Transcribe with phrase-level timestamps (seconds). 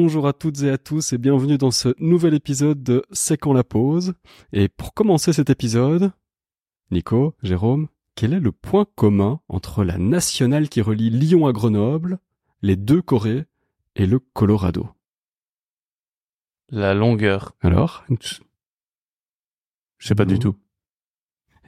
[0.00, 3.52] Bonjour à toutes et à tous et bienvenue dans ce nouvel épisode de C'est quand
[3.52, 4.14] la pause.
[4.52, 6.12] Et pour commencer cet épisode,
[6.92, 12.20] Nico, Jérôme, quel est le point commun entre la nationale qui relie Lyon à Grenoble,
[12.62, 13.46] les deux Corées
[13.96, 14.88] et le Colorado?
[16.68, 17.56] La longueur.
[17.60, 18.04] Alors?
[19.98, 20.54] Je sais pas du tout.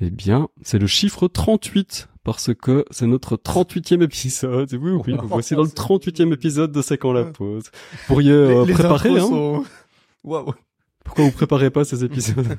[0.01, 4.73] Eh bien, c'est le chiffre 38 parce que c'est notre 38e épisode.
[4.75, 7.71] Oui, oui, vous voici dans le 38e épisode de C'est quand la pause.
[7.93, 9.65] Vous pourriez euh, préparer, hein sont...
[11.05, 12.47] Pourquoi vous préparez pas ces épisodes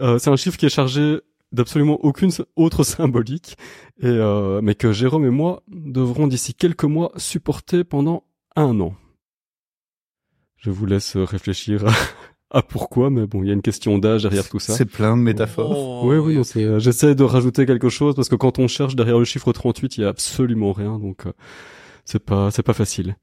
[0.00, 3.56] Euh, C'est un chiffre qui est chargé d'absolument aucune autre symbolique,
[4.00, 8.24] et euh, mais que Jérôme et moi devrons d'ici quelques mois supporter pendant
[8.56, 8.94] un an.
[10.56, 11.84] Je vous laisse réfléchir
[12.52, 14.74] à, à pourquoi, mais bon, il y a une question d'âge derrière tout ça.
[14.74, 15.76] C'est plein de métaphores.
[15.76, 16.02] Oh.
[16.04, 19.18] Oui, oui, c'est, euh, j'essaie de rajouter quelque chose parce que quand on cherche derrière
[19.18, 21.32] le chiffre 38, il y a absolument rien, donc euh,
[22.04, 23.16] c'est pas, c'est pas facile.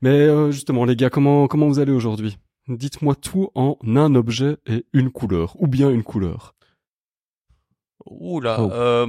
[0.00, 2.38] Mais euh, justement, les gars, comment, comment vous allez aujourd'hui?
[2.68, 6.54] Dites-moi tout en un objet et une couleur, ou bien une couleur.
[8.06, 8.60] Oula.
[8.60, 8.70] Oh.
[8.72, 9.06] Euh...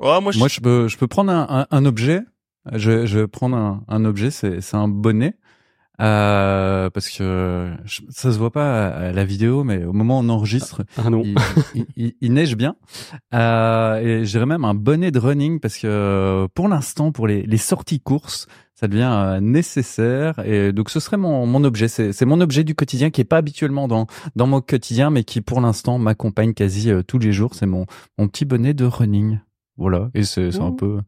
[0.00, 0.38] Euh, moi, je...
[0.38, 2.20] Moi, je peux, je peux prendre un, un, un objet.
[2.72, 5.34] Je, je vais prendre un, un objet, c'est, c'est un bonnet.
[6.00, 10.22] Euh, parce que je- ça se voit pas à la vidéo, mais au moment où
[10.22, 11.34] on enregistre, Ah il,
[11.74, 12.76] il- il- il neige bien.
[13.34, 17.26] Euh, et je dirais même un bonnet de running parce que euh, pour l'instant, pour
[17.26, 20.38] les, les sorties courses, ça devient euh, nécessaire.
[20.44, 21.88] Et donc ce serait mon, mon objet.
[21.88, 25.40] C'est, mon objet du quotidien qui est pas habituellement dans, dans mon quotidien, mais qui
[25.40, 27.54] pour l'instant m'accompagne quasi euh, tous les jours.
[27.54, 27.86] C'est mon,
[28.18, 29.38] mon petit bonnet de running.
[29.76, 30.10] Voilà.
[30.14, 30.72] Et c'est, c'est un Oh.
[30.72, 31.00] peu.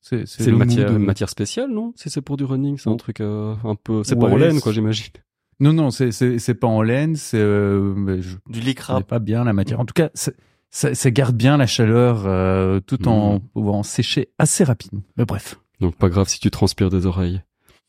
[0.00, 1.92] C'est, C'est le une matière, une matière spéciale, non?
[1.96, 2.96] Si c'est pour du running, c'est un Oh.
[2.96, 4.02] truc euh, un peu.
[4.04, 5.12] C'est pas en laine, c'est- quoi, j'imagine.
[5.60, 7.16] Non, non, c'est, c'est, c'est pas en laine.
[7.16, 8.94] C'est, euh, je, du lycra.
[8.94, 9.78] connais pas bien la matière.
[9.78, 10.34] En tout cas, c'est-
[10.70, 13.40] ça, ça garde bien la chaleur euh, tout en Mhm.
[13.52, 15.02] pouvant sécher assez rapidement.
[15.18, 17.42] Mais bref, Donc pas grave si tu transpires des oreilles.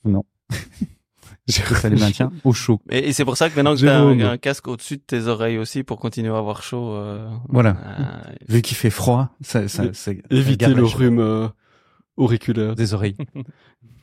[0.03, 0.23] Non.
[1.47, 2.81] ça les maintient au chaud.
[2.89, 3.99] Et, et c'est pour ça que maintenant que t'as
[4.31, 6.91] un, casque au-dessus de tes oreilles aussi pour continuer à avoir chaud.
[6.93, 7.77] euh, Voilà.
[7.99, 11.51] euh, Vu qu'il fait froid, ça, ça, ça Éviter le rhume
[12.21, 12.75] euh, auriculaire.
[12.75, 13.17] des oreilles.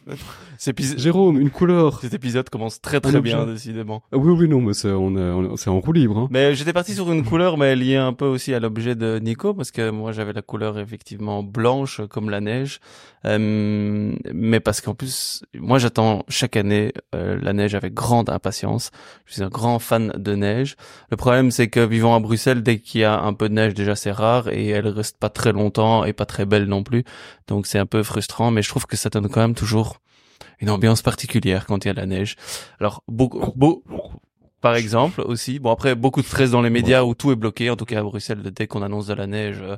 [0.67, 2.01] épisode, Jérôme, une couleur.
[2.01, 3.53] cet épisode commence très Un très bien, objet.
[3.55, 4.03] décidément.
[4.13, 6.19] Ah oui, oui, non, mais c'est on on c'est en roue libre.
[6.19, 6.29] Hein.
[6.31, 9.55] Mais j'étais parti sur une couleur, mais liée un peu aussi à l'objet de Nico,
[9.55, 12.81] parce que moi j'avais la couleur effectivement blanche comme la neige,
[13.27, 18.91] Euh, mais parce qu'en plus, moi j'attends chaque année euh, la neige avec grande impatience.
[19.27, 20.77] Je suis un grand fan de neige.
[21.11, 23.75] Le problème c'est que vivant à Bruxelles, dès qu'il y a un peu de neige,
[23.75, 27.03] déjà c'est rare et elle reste pas très longtemps et pas très belle non plus,
[27.49, 28.51] donc c'est un peu frustrant.
[28.53, 29.98] Mais je trouve que ça donne quand même toujours
[30.61, 32.37] une ambiance particulière quand il y a de la neige.
[32.81, 33.85] Alors beaucoup, beau,
[34.61, 35.59] par exemple aussi.
[35.59, 37.71] Bon après beaucoup de stress dans les médias où tout est bloqué.
[37.71, 39.77] En tout cas à Bruxelles, dès qu'on annonce de la neige, euh,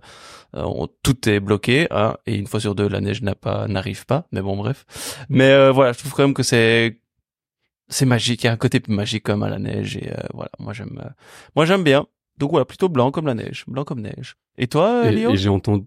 [0.56, 1.86] euh, on- tout est bloqué.
[1.90, 4.26] Hein, et une fois sur deux, la neige n'a pas n'arrive pas.
[4.32, 4.86] Mais bon bref.
[5.28, 7.00] Mais euh, voilà, je trouve quand même que c'est
[7.88, 8.42] c'est magique.
[8.44, 9.96] Il y a un côté magique comme à la neige.
[9.96, 11.08] Et euh, voilà, moi j'aime euh,
[11.56, 12.06] moi j'aime bien.
[12.38, 14.36] Donc voilà, plutôt blanc comme la neige, blanc comme neige.
[14.56, 15.30] Et toi, Et, Léo?
[15.32, 15.84] et j'ai entendu,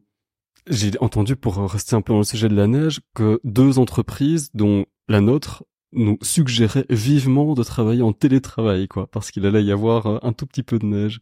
[0.67, 4.49] j'ai entendu pour rester un peu dans le sujet de la neige que deux entreprises,
[4.53, 9.71] dont la nôtre, nous suggéraient vivement de travailler en télétravail, quoi, parce qu'il allait y
[9.71, 11.19] avoir euh, un tout petit peu de neige.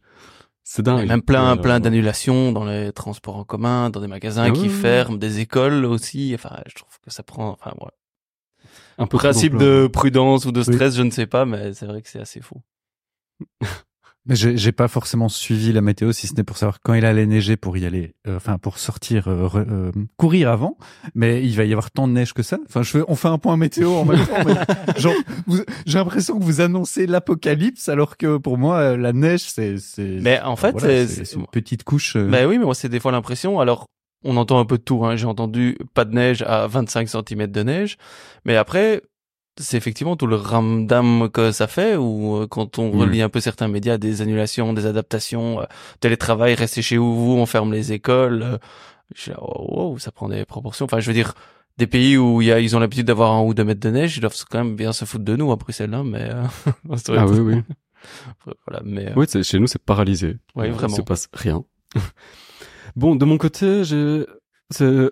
[0.64, 1.08] C'est Il y a dingue.
[1.08, 4.62] même plein, Euh, plein d'annulations dans les transports en commun, dans des magasins Ah qui
[4.62, 6.32] ouais, ouais, ferment, des écoles aussi.
[6.34, 7.92] Enfin, je trouve que ça prend, enfin, voilà.
[8.98, 12.00] un peu Principe de prudence ou de stress, je ne sais pas, mais c'est vrai
[12.00, 12.62] que c'est assez fou.
[14.26, 17.26] Mais j'ai pas forcément suivi la météo, si ce n'est pour savoir quand il allait
[17.26, 20.76] neiger pour y aller, euh, enfin pour sortir, euh, re- euh, courir avant.
[21.16, 22.58] Mais il va y avoir tant de neige que ça.
[22.68, 24.34] Enfin, je fais, on fait un point météo en même temps.
[24.46, 24.54] mais
[25.00, 25.14] genre,
[25.86, 30.18] j'ai l'impression que vous annoncez l'apocalypse, alors que pour moi, euh, la neige, c'est, c'est.
[30.22, 32.14] Mais en fait, voilà, c'est- une petite couche.
[32.14, 33.58] euh, Ben oui, mais moi, c'est des fois l'impression.
[33.58, 33.86] Alors,
[34.24, 35.04] on entend un peu de tout.
[35.04, 35.16] Hein.
[35.16, 37.96] J'ai entendu pas de neige à 25 cm de neige.
[38.44, 39.02] Mais après,
[39.62, 42.98] c'est effectivement tout le ramdam que ça fait, ou euh, quand on Mm.
[43.00, 45.64] relie un peu certains médias, des annulations, des adaptations, euh,
[46.00, 48.42] télétravail, restez chez vous, on ferme les écoles.
[48.42, 48.58] euh,
[49.14, 50.84] je oh, wow, ça prend des proportions.
[50.86, 51.34] Enfin, je veux dire,
[51.78, 54.16] des pays où y a, ils ont l'habitude d'avoir un ou deux mètres de neige,
[54.16, 56.44] ils doivent quand même bien se foutre de nous à Bruxelles, hein, mais euh,
[57.16, 57.62] Ah oui, oui.
[58.66, 60.36] voilà, mais euh, Oui, chez nous, c'est paralysé.
[60.56, 60.94] Oui, vraiment.
[60.94, 61.64] Il se passe rien.
[62.96, 64.26] bon, de mon côté, j'ai,
[64.70, 65.10] c'est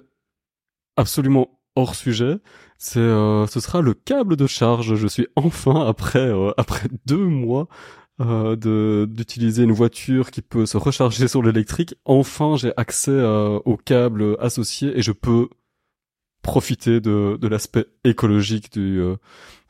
[0.97, 2.39] absolument hors sujet.
[2.79, 4.95] C'est, euh, ce sera le câble de charge.
[4.95, 7.69] Je suis enfin après, euh, après deux mois
[8.21, 11.95] euh, d'utiliser une voiture qui peut se recharger sur l'électrique.
[12.05, 15.49] Enfin, j'ai accès euh, au câble associé et je peux
[16.43, 19.17] profiter de, de l'aspect écologique du, euh,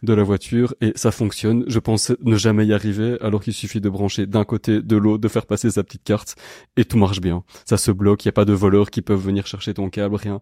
[0.02, 1.64] de la voiture et ça fonctionne.
[1.68, 5.20] Je pensais ne jamais y arriver alors qu'il suffit de brancher d'un côté, de l'autre,
[5.20, 6.36] de faire passer sa petite carte
[6.76, 7.44] et tout marche bien.
[7.66, 10.16] Ça se bloque, il n'y a pas de voleurs qui peuvent venir chercher ton câble,
[10.16, 10.40] rien.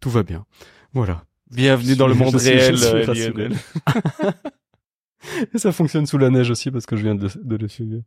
[0.00, 0.44] Tout va bien.
[0.92, 1.24] Voilà.
[1.50, 2.74] Bienvenue dans le monde réel.
[2.76, 3.52] Lionel.
[5.54, 8.02] Et ça fonctionne sous la neige aussi parce que je viens de, de le suivre.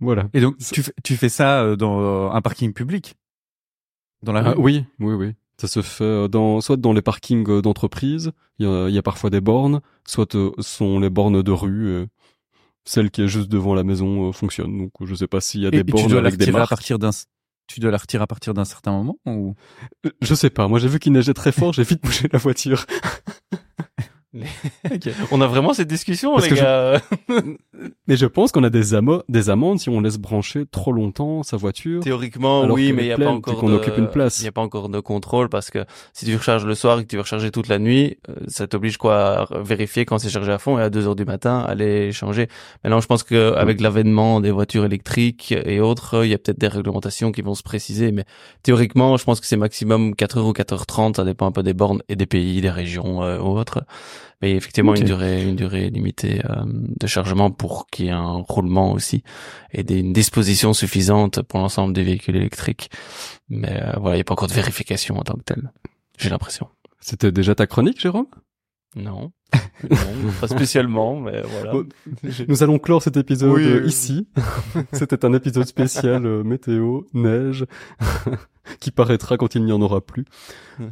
[0.00, 0.28] Voilà.
[0.34, 3.14] Et donc, tu, fais- tu fais ça euh, dans euh, un parking public?
[4.22, 4.56] Dans la Ah, rue?
[4.58, 5.32] oui, oui, oui.
[5.58, 9.30] Ça se fait euh, dans, soit dans les parkings d'entreprise, il y y a parfois
[9.30, 12.06] des bornes, soit sont les bornes de rue.
[12.84, 14.76] celle qui est juste devant la maison fonctionne.
[14.76, 16.44] Donc je sais pas s'il y a Et, des et tu bornes dois avec des
[16.44, 17.10] retirer à partir d'un...
[17.66, 19.54] Tu dois la retirer à partir d'un certain moment ou?
[20.06, 20.68] Euh, Je sais pas.
[20.68, 22.84] Moi j'ai vu qu'il neigeait très fort, j'ai vite bougé la voiture.
[25.30, 27.00] On a vraiment cette discussion, Parce les je- gars.
[28.06, 31.42] Mais je pense qu'on a des, amo- des amendes si on laisse brancher trop longtemps
[31.42, 32.02] sa voiture.
[32.02, 33.74] Théoriquement, oui, mais il n'y a pas encore qu'on de...
[33.74, 34.40] occupe une place.
[34.40, 37.02] Il y a pas encore de contrôle parce que si tu recharges le soir et
[37.04, 40.28] que tu veux recharger toute la nuit, euh, ça t'oblige quoi à vérifier quand c'est
[40.30, 42.48] chargé à fond et à 2 heures du matin aller changer.
[42.84, 46.58] Maintenant, je pense que avec l'avènement des voitures électriques et autres, il y a peut-être
[46.58, 48.24] des réglementations qui vont se préciser, mais
[48.62, 51.74] théoriquement, je pense que c'est maximum 4 heures ou 4h30, ça dépend un peu des
[51.74, 53.82] bornes et des pays, des régions euh, ou autres.
[54.40, 54.98] Mais effectivement, Ok.
[55.00, 59.22] une durée, une durée limitée euh, de chargement pour qu'il y ait un roulement aussi
[59.72, 62.90] et des, une disposition suffisante pour l'ensemble des véhicules électriques.
[63.48, 65.70] Mais euh, voilà, il n'y a pas encore de vérification en tant que telle.
[66.18, 66.68] J'ai l'impression.
[67.00, 68.26] C'était déjà ta chronique, Jérôme?
[68.96, 69.32] Non.
[69.90, 71.72] Non, pas spécialement, mais voilà.
[71.72, 71.86] Bon,
[72.48, 74.28] Nous allons clore cet épisode Oui, euh, ici.
[74.92, 77.66] C'était un épisode spécial euh, météo, neige,
[78.80, 80.24] qui paraîtra quand il n'y en aura plus.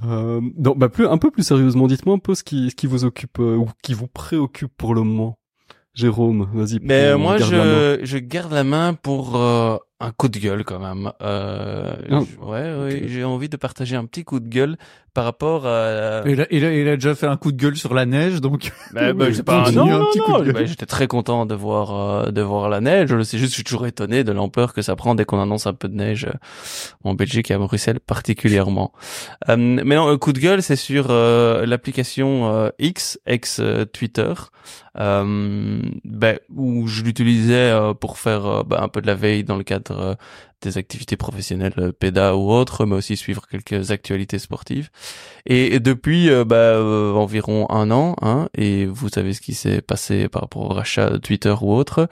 [0.07, 2.87] Euh, donc, bah, plus, un peu plus sérieusement, dites-moi un peu ce qui, ce qui
[2.87, 5.39] vous occupe euh, ou qui vous préoccupe pour le moment.
[5.93, 6.79] Jérôme, vas-y.
[6.83, 10.79] Mais on moi, je, je garde la main pour euh, un coup de gueule quand
[10.79, 11.13] même.
[11.23, 11.93] Euh,
[12.43, 14.77] ouais, ouais, j'ai envie de partager un petit coup de gueule
[15.13, 16.23] par rapport à.
[16.27, 18.41] il a, il, a, il a déjà fait un coup de gueule sur la neige,
[18.41, 20.45] donc Bah, bah, c'est pas un non, un non, petit coup de non.
[20.45, 20.53] gueule.
[20.55, 21.93] Bah, J'étais très content de voir
[22.27, 23.09] euh, de voir la neige.
[23.25, 25.75] C'est juste, je suis toujours étonné de l'ampleur que ça prend dès qu'on annonce un
[25.75, 26.33] peu de neige euh,
[27.05, 28.93] en Belgique et à Bruxelles particulièrement.
[29.49, 33.85] Euh, mais non, un coup de gueule, c'est sur euh, l'application euh, X, ex euh,
[33.85, 34.33] Twitter,
[34.99, 39.45] euh, ben, où je l'utilisais euh, pour faire euh, ben, un peu de la veille
[39.45, 40.15] dans le cadre euh,
[40.63, 44.91] des activités professionnelles, euh, PEDA ou autres, mais aussi suivre quelques actualités sportives.
[45.47, 46.79] Et, depuis euh, bah,
[47.19, 51.11] environ un an, hein, et vous savez ce qui s'est passé par rapport au rachat
[51.11, 52.09] de Twitter ou autre,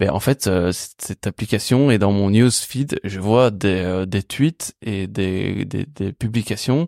[0.00, 5.66] ben en fait cette application est dans mon newsfeed, je vois des, tweets et des
[6.18, 6.86] publications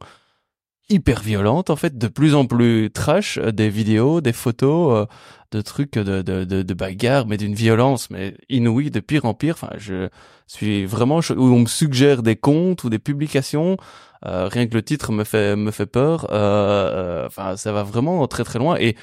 [0.89, 5.07] hyper violentes en fait, de plus en plus trash, euh, des vidéos, des photos, euh,
[5.53, 9.35] de trucs de, de, de, de bagarres, mais d'une violence mais inouïe, de pire en
[9.35, 9.55] pire.
[9.55, 10.09] Enfin, je
[10.47, 13.77] suis vraiment où on me suggère des comptes ou des publications
[14.27, 16.27] euh, rien que le titre me fait me fait peur.
[16.31, 18.77] Euh, euh, Enfin, ça va vraiment très très loin.
[18.79, 18.97] Et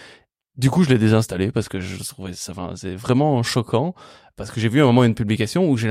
[0.57, 2.51] du coup, je l'ai désinstallé parce que je trouvais ça.
[2.53, 3.93] Enfin, c'est vraiment choquant
[4.35, 5.89] parce que j'ai vu à un moment une publication où j'ai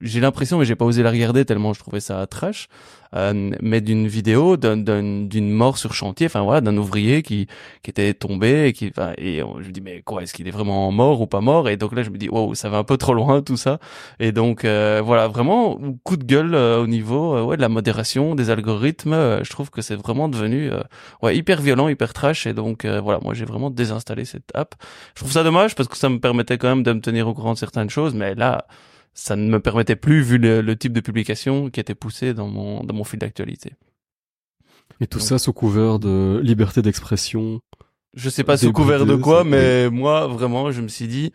[0.00, 2.68] j'ai l'impression, mais j'ai pas osé la regarder tellement je trouvais ça trash,
[3.14, 7.46] euh, mais d'une vidéo d'un- d'un- d'une mort sur chantier, enfin voilà, d'un ouvrier qui
[7.82, 10.90] qui était tombé et qui, et je me dis mais quoi, est-ce qu'il est vraiment
[10.92, 11.68] mort ou pas mort?
[11.68, 13.78] Et donc là, je me dis wow, ça va un peu trop loin tout ça.
[14.20, 17.68] Et donc euh, voilà, vraiment coup de gueule euh, au niveau euh, ouais de la
[17.68, 19.14] modération, des algorithmes.
[19.14, 20.80] euh, je trouve que c'est vraiment devenu euh,
[21.22, 22.46] ouais hyper violent, hyper trash.
[22.46, 24.74] Et donc voilà, moi j'ai vraiment désinstallé cette app.
[25.14, 27.34] Je trouve ça dommage parce que ça me permettait quand même de me tenir au
[27.34, 28.66] courant de certaines choses, mais là
[29.14, 32.48] ça ne me permettait plus vu le, le type de publication qui était poussé dans
[32.48, 33.72] mon dans mon fil d'actualité.
[35.00, 37.60] Et tout ça sous couvert de liberté d'expression.
[38.14, 41.32] Je sais pas sous couvert de quoi, mais moi vraiment, je me suis dit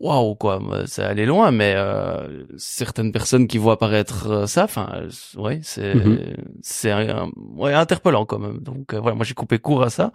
[0.00, 4.88] waouh quoi, ça allait loin, mais euh, certaines personnes qui voient apparaître euh, ça, enfin
[5.36, 6.18] ouais, c'est Mhm.
[6.62, 8.58] c'est un- un- ouais interpellant quand même.
[8.60, 10.12] Donc euh, voilà, moi j'ai coupé court à ça.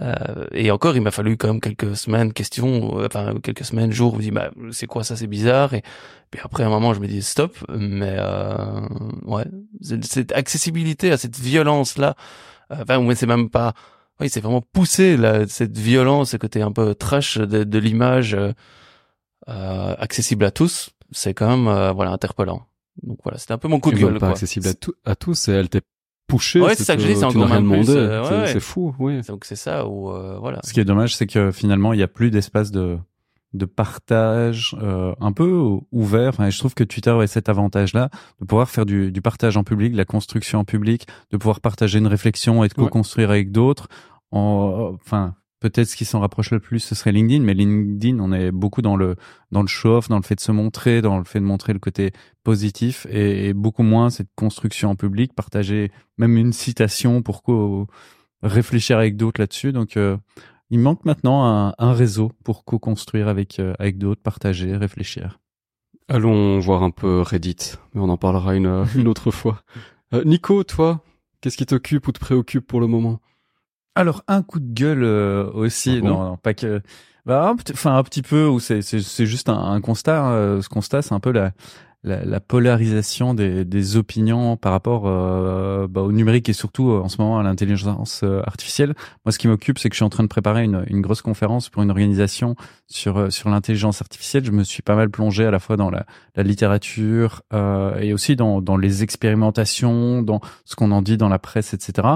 [0.00, 3.90] Euh, et encore, il m'a fallu quand même quelques semaines, questions, euh, enfin quelques semaines,
[3.90, 5.74] jours, où je me dis bah c'est quoi ça, c'est bizarre.
[5.74, 5.82] Et
[6.30, 7.56] puis après un moment, je me dis stop.
[7.68, 8.80] Mais euh,
[9.26, 9.46] ouais,
[9.80, 12.14] cette- accessibilité à cette violence là,
[12.70, 13.72] enfin ouais, c'est même pas
[14.20, 18.36] oui, c'est vraiment poussé là, cette violence, ce côté un peu trash de, de l'image
[19.48, 20.90] accessible à tous.
[21.10, 22.66] C'est quand même euh, voilà interpellant.
[23.02, 24.14] Donc voilà, c'était un peu mon coup de gueule.
[24.14, 24.28] pas quoi.
[24.30, 25.82] accessible à, tout, à tous et elle t'est
[26.26, 26.60] poussée.
[26.60, 27.88] Ouais, c'est ça que je dis, c'est encore rien demandé.
[27.90, 28.60] euh, ouais, C'est- ouais.
[28.60, 29.20] Fou, oui.
[29.22, 30.60] Donc c'est ça où euh, voilà.
[30.64, 32.98] Ce qui est dommage, c'est que finalement, il n'y a plus d'espace de
[33.54, 36.28] de partage euh, un peu ouvert.
[36.28, 39.64] Enfin, je trouve que Twitter a cet avantage-là de pouvoir faire du, du partage en
[39.64, 43.50] public, de la construction en public, de pouvoir partager une réflexion et de co-construire avec
[43.50, 43.88] d'autres.
[44.32, 48.32] En, enfin, peut-être ce qui s'en rapproche le plus, ce serait LinkedIn, mais LinkedIn, on
[48.32, 49.16] est beaucoup dans le
[49.50, 51.78] dans le show-off, dans le fait de se montrer, dans le fait de montrer le
[51.78, 52.12] côté
[52.44, 57.86] positif, et, et beaucoup moins cette construction en public, partager même une citation pour co-
[58.42, 59.72] réfléchir avec d'autres là-dessus.
[59.72, 60.16] Donc euh,
[60.70, 65.40] il manque maintenant un, un réseau pour co-construire avec, euh, avec d'autres, partager, réfléchir.
[66.08, 69.62] Allons voir un peu Reddit, mais on en parlera une, une autre fois.
[70.14, 71.02] Euh, Nico, toi,
[71.40, 73.20] qu'est-ce qui t'occupe ou te préoccupe pour le moment?
[73.98, 76.80] Alors un coup de gueule euh, aussi, Ah bon non, non, pas que,
[77.26, 80.20] bah, enfin un petit peu où c'est c'est juste un, un constat.
[80.24, 80.62] hein.
[80.62, 81.52] ce constat, c'est un peu la,
[82.04, 87.00] la la polarisation des des opinions par rapport euh, bah, au numérique et surtout euh,
[87.00, 88.94] en ce moment à l'intelligence euh, artificielle.
[89.24, 91.20] Moi, ce qui m'occupe, c'est que je suis en train de préparer une une grosse
[91.22, 92.54] conférence pour une organisation
[92.86, 94.44] sur euh, sur l'intelligence artificielle.
[94.44, 98.12] Je me suis pas mal plongé à la fois dans la la littérature euh, et
[98.12, 102.08] aussi dans dans les expérimentations, dans ce qu'on en dit dans la presse, etc.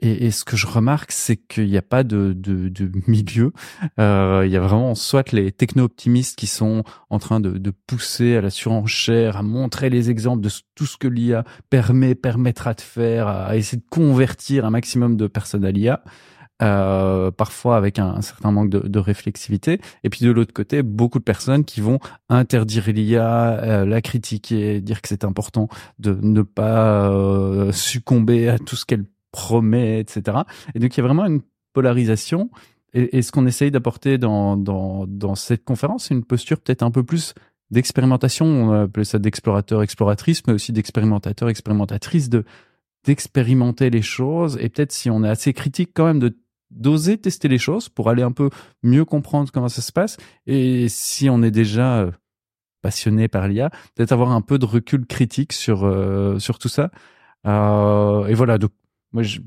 [0.00, 3.52] Et, et ce que je remarque, c'est qu'il n'y a pas de, de, de milieu.
[3.98, 8.36] Euh, il y a vraiment soit les techno-optimistes qui sont en train de, de pousser
[8.36, 12.80] à la surenchère, à montrer les exemples de tout ce que l'IA permet, permettra de
[12.80, 16.02] faire, à essayer de convertir un maximum de personnes à l'IA.
[16.62, 19.80] Euh, parfois avec un, certain manque de, de réflexivité.
[20.04, 21.98] Et puis de l'autre côté, beaucoup de personnes qui vont
[22.28, 28.58] interdire l'IA, euh, la critiquer, dire que c'est important de ne pas euh, succomber à
[28.60, 30.38] tout ce qu'elle promet, etc.
[30.74, 32.50] Et donc il y a vraiment une polarisation.
[32.96, 36.92] Et, ce qu'on essaye d'apporter dans, dans, dans cette conférence, c'est une posture peut-être un
[36.92, 37.34] peu plus
[37.72, 42.44] d'expérimentation, on appelle ça d'explorateur, exploratrice, mais aussi d'expérimentateur, expérimentatrice, de
[43.04, 44.56] d'expérimenter les choses.
[44.60, 46.38] Et peut-être si on est assez critique quand même de
[46.70, 48.48] d'oser tester les choses pour aller un peu
[48.82, 50.16] mieux comprendre comment ça se passe.
[50.46, 52.10] Et si on est déjà euh,
[52.80, 56.90] passionné par l'IA, peut-être avoir un peu de recul critique sur euh, sur tout ça.
[57.46, 58.70] Euh, et voilà, donc
[59.14, 59.40] moi je,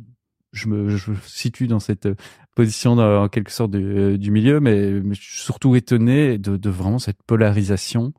[0.54, 2.08] je me je me situe dans cette
[2.56, 6.58] position dans- en quelque sorte du, du milieu, mais, mais je suis surtout étonné de,
[6.58, 8.14] de vraiment cette polarisation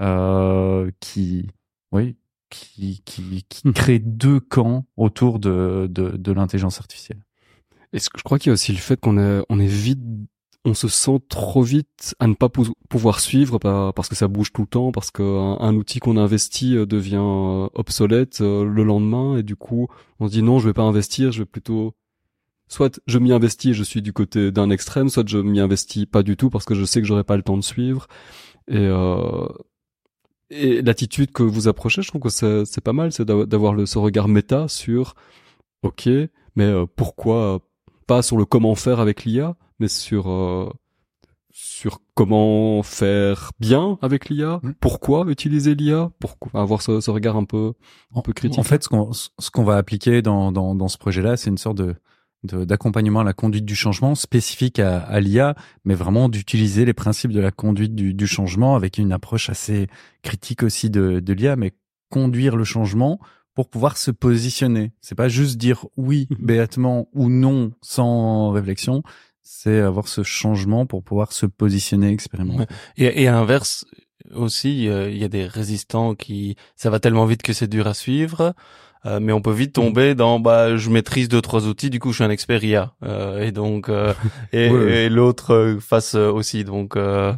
[0.00, 1.48] euh, qui,
[1.92, 2.16] oui,
[2.50, 7.20] qui qui, qui crée deux camps autour de de, de l'intelligence artificielle.
[7.92, 10.00] Et je crois qu'il y a aussi le fait qu'on est, on est vite,
[10.64, 14.28] on se sent trop vite à ne pas pou- pouvoir suivre par- parce que ça
[14.28, 18.40] bouge tout le temps, parce qu'un un outil qu'on a investi euh, devient euh, obsolète
[18.42, 19.36] euh, le lendemain.
[19.38, 19.88] Et du coup
[20.20, 21.94] on se dit non je vais pas investir, je vais plutôt
[22.68, 26.06] soit je m'y investis et je suis du côté d'un extrême, soit je m'y investis
[26.06, 28.06] pas du tout parce que je sais que j'aurai pas le temps de suivre.
[28.68, 28.88] Et
[30.50, 32.28] et l'attitude que vous approchez, je trouve que
[32.64, 35.14] c'est pas mal, c'est d'avoir ce regard méta sur
[35.82, 36.08] ok,
[36.56, 37.60] mais pourquoi
[38.06, 40.70] pas sur le comment faire avec l'IA, mais sur euh,
[41.54, 44.72] sur comment faire bien avec l'IA, Mm.
[44.80, 46.60] pourquoi utiliser l'IA, pourquoi?
[46.60, 47.74] Avoir ce, ce regard un peu
[48.14, 48.58] un peu critique.
[48.58, 51.58] En fait, ce qu'on ce qu'on va appliquer dans dans, dans ce projet-là, c'est une
[51.58, 51.94] sorte de
[52.44, 57.30] d'accompagnement à la conduite du changement spécifique à, à l'IA, mais vraiment d'utiliser les principes
[57.30, 59.86] de la conduite du, du changement avec une approche assez
[60.22, 61.70] critique aussi de, de l'IA, mais
[62.10, 63.20] conduire le changement
[63.54, 64.90] pour pouvoir se positionner.
[65.02, 66.38] C'est pas juste dire oui Mhm.
[66.46, 69.04] béatement ou non sans réflexion.
[69.42, 72.72] C'est avoir ce changement pour pouvoir se positionner, expérimenter.
[72.96, 73.84] Et, et à l'inverse
[74.34, 77.86] aussi, euh, il y a des résistants qui, ça va tellement vite que c'est dur
[77.86, 78.54] à suivre.
[79.04, 82.10] euh, mais on peut vite tomber dans bah je maîtrise deux trois outils du coup
[82.12, 84.14] je suis un expert IA euh, et donc euh,
[84.52, 87.32] et, Ouais, et l'autre euh, face euh, aussi donc euh,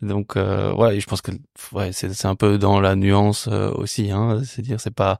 [0.00, 1.32] donc euh, ouais et je pense que
[1.72, 5.18] ouais c'est c'est un peu dans la nuance aussi hein c'est dire c'est pas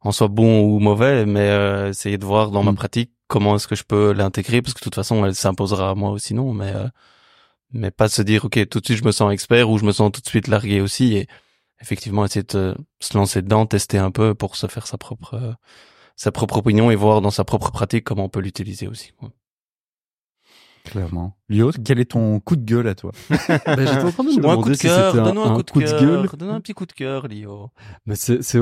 [0.00, 2.76] en soi bon ou mauvais mais euh, essayer de voir dans ma Mm.
[2.76, 5.94] pratique comment est-ce que je peux l'intégrer parce que de toute façon elle s'imposera à
[5.94, 6.86] moi ou sinon mais euh,
[7.72, 9.86] mais pas de se dire ok tout de suite je me sens expert ou je
[9.86, 11.26] me sens tout de suite largué aussi et
[11.80, 15.32] effectivement essayer de euh, se lancer dedans tester un peu pour se faire sa propre
[15.34, 15.52] euh,
[16.14, 19.30] sa propre opinion et voir dans sa propre pratique comment on peut l'utiliser aussi quoi.
[20.84, 21.36] Clairement.
[21.48, 23.12] Lio, quel est ton coup de gueule à toi?
[23.30, 25.42] Ben, j'étais en train de me Donne-nous un coup de si cœur c'était un, donne-nous
[25.42, 26.28] un, un coup de coup de cœur gueule.
[26.36, 27.70] donne-nous un petit coup de cœur Lio
[28.04, 28.58] Mais c'est c'est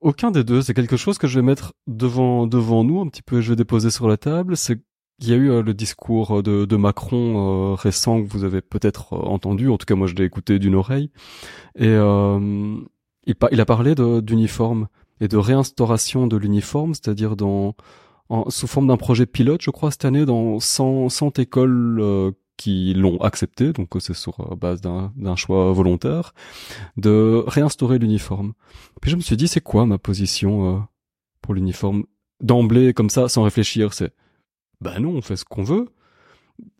[0.00, 0.62] aucun des deux.
[0.62, 3.40] C'est quelque chose que je vais mettre devant devant nous un petit peu.
[3.40, 4.56] Je vais déposer sur la table.
[4.56, 4.80] C'est
[5.20, 8.62] il y a eu euh, le discours de, de Macron euh, récent que vous avez
[8.62, 9.68] peut-être euh, entendu.
[9.68, 11.10] En tout cas, moi, je l'ai écouté d'une oreille.
[11.76, 12.76] Et euh,
[13.26, 14.88] il, a parlé d'uniforme
[15.20, 17.74] et de réinstauration de l'uniforme, c'est-à-dire dans
[18.30, 22.30] en, sous forme d'un projet pilote, je crois, cette année, dans 100, 100 écoles euh,
[22.60, 26.34] qui l'ont accepté, donc euh, c'est sur euh, base d'un choix volontaire,
[26.98, 28.52] de réinstaurer l'uniforme.
[29.00, 30.78] Puis je me suis dit, c'est quoi ma position euh,
[31.40, 32.04] pour l'uniforme
[32.42, 34.12] D'emblée, comme ça, sans réfléchir, c'est
[34.82, 35.88] bah non, on fait ce qu'on veut.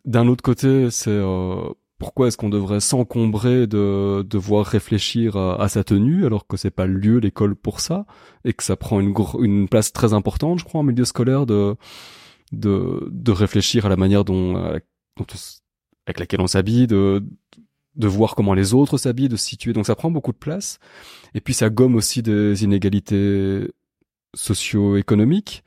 [0.05, 5.67] D'un autre côté, c'est euh, pourquoi est-ce qu'on devrait s'encombrer de devoir réfléchir à, à
[5.67, 8.05] sa tenue alors que c'est pas le lieu l'école pour ça
[8.45, 11.75] et que ça prend une une place très importante, je crois, en milieu scolaire de
[12.51, 14.53] de de réfléchir à la manière dont,
[15.17, 15.25] dont
[16.05, 17.23] avec laquelle on s'habille, de
[17.97, 19.73] de voir comment les autres s'habillent, de se situer.
[19.73, 20.79] Donc ça prend beaucoup de place.
[21.33, 23.67] Et puis ça gomme aussi des inégalités
[24.33, 25.63] socio-économiques.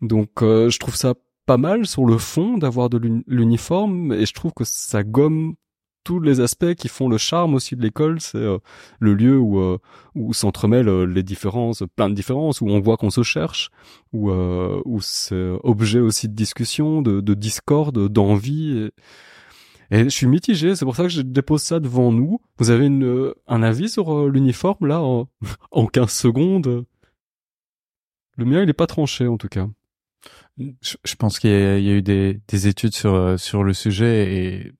[0.00, 4.24] Donc euh, je trouve ça pas mal sur le fond d'avoir de l'uni- l'uniforme et
[4.24, 5.54] je trouve que ça gomme
[6.02, 8.22] tous les aspects qui font le charme aussi de l'école.
[8.22, 8.56] C'est euh,
[8.98, 9.76] le lieu où euh,
[10.14, 13.68] où s'entremêlent euh, les différences, plein de différences, où on voit qu'on se cherche,
[14.14, 18.88] où où c'est objet aussi de discussion, de, de discorde, d'envie.
[19.90, 20.76] Et, je suis mitigé.
[20.76, 22.40] C'est pour ça que je dépose ça devant nous.
[22.58, 25.28] Vous avez une, un avis sur l'uniforme là en,
[25.70, 26.84] en 15 secondes?
[28.36, 29.68] Le mien, il est pas tranché en tout cas.
[30.58, 34.72] Je, pense qu'il y, y, a eu des, des études sur sur le sujet et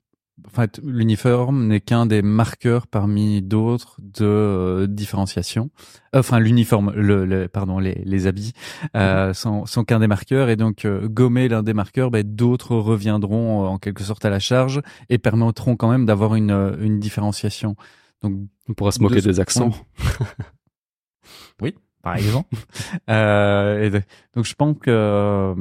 [0.46, 5.70] en fait, l'uniforme n'est qu'un des marqueurs parmi d'autres de euh, différenciation.
[6.12, 8.52] Enfin, l'uniforme, le, pardon, les, les habits
[8.96, 9.34] euh, mhm.
[9.34, 13.66] sont, sont qu'un des marqueurs et donc euh, gommer l'un des marqueurs, ben, d'autres reviendront
[13.66, 17.76] en quelque sorte à la charge et permettront quand même d'avoir une, une différenciation.
[18.22, 18.34] Donc,
[18.68, 19.70] on pourra se moquer des accents.
[21.62, 22.54] oui, par exemple.
[23.08, 23.90] et
[24.34, 25.54] donc, je pense que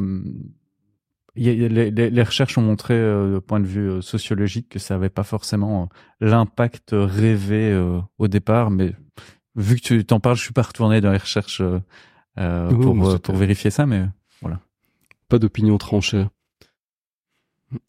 [1.40, 5.24] les, recherches ont montré, euh, du point de vue euh, sociologique, que ça n'avait pas
[5.24, 7.78] forcément euh, l'impact rêvé
[8.18, 8.72] au départ.
[8.72, 8.94] Mais
[9.56, 11.62] vu que tu t'en parles, je suis pas retourné dans les recherches
[12.36, 14.06] pour, pour vérifier ça, mais
[14.42, 14.60] voilà.
[15.28, 16.26] Pas d'opinion tranchée.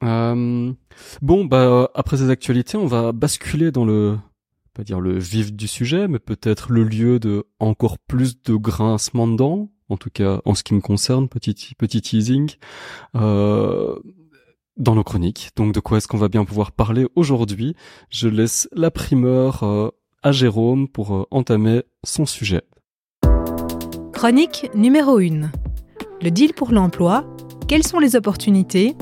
[0.02, 4.19] bon, bah après ces actualités, on va basculer dans le
[4.75, 9.26] pas dire le vif du sujet, mais peut-être le lieu de encore plus de grincement
[9.26, 12.53] de dents, en tout cas en ce qui me concerne, petit, petit teasing,
[13.17, 13.97] euh,
[14.77, 15.51] dans nos chroniques.
[15.57, 17.77] Donc de quoi est-ce qu'on va bien pouvoir parler aujourd'hui?
[18.09, 19.91] Je laisse la primeur euh,
[20.23, 22.63] à Jérôme pour euh, entamer son sujet.
[24.13, 25.51] Chronique numéro 1.
[26.23, 27.25] Le deal pour l'emploi.
[27.69, 28.97] Quelles sont les opportunités?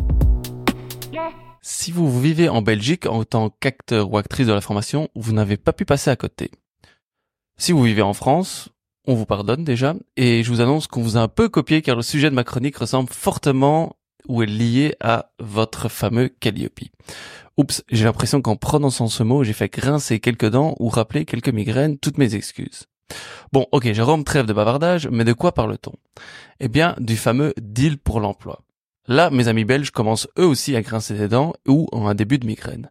[1.60, 5.58] Si vous vivez en Belgique en tant qu'acteur ou actrice de la formation, vous n'avez
[5.58, 6.50] pas pu passer à côté.
[7.58, 8.70] Si vous vivez en France,
[9.08, 11.96] on vous pardonne déjà, et je vous annonce qu'on vous a un peu copié car
[11.96, 13.96] le sujet de ma chronique ressemble fortement
[14.28, 16.80] ou est lié à votre fameux Calliope.
[17.56, 21.48] Oups, j'ai l'impression qu'en prononçant ce mot, j'ai fait grincer quelques dents ou rappeler quelques
[21.48, 22.84] migraines, toutes mes excuses.
[23.50, 25.94] Bon, ok, Jérôme, trêve de bavardage, mais de quoi parle-t-on?
[26.60, 28.60] Eh bien, du fameux deal pour l'emploi.
[29.08, 32.38] Là, mes amis belges commencent eux aussi à grincer des dents ou ont un début
[32.38, 32.90] de migraine.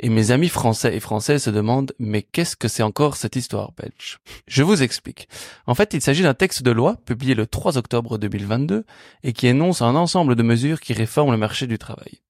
[0.00, 3.70] Et mes amis français et françaises se demandent mais qu'est-ce que c'est encore cette histoire
[3.72, 4.18] belge?
[4.48, 5.28] Je vous explique.
[5.66, 8.84] En fait, il s'agit d'un texte de loi publié le 3 octobre 2022
[9.22, 12.20] et qui énonce un ensemble de mesures qui réforment le marché du travail.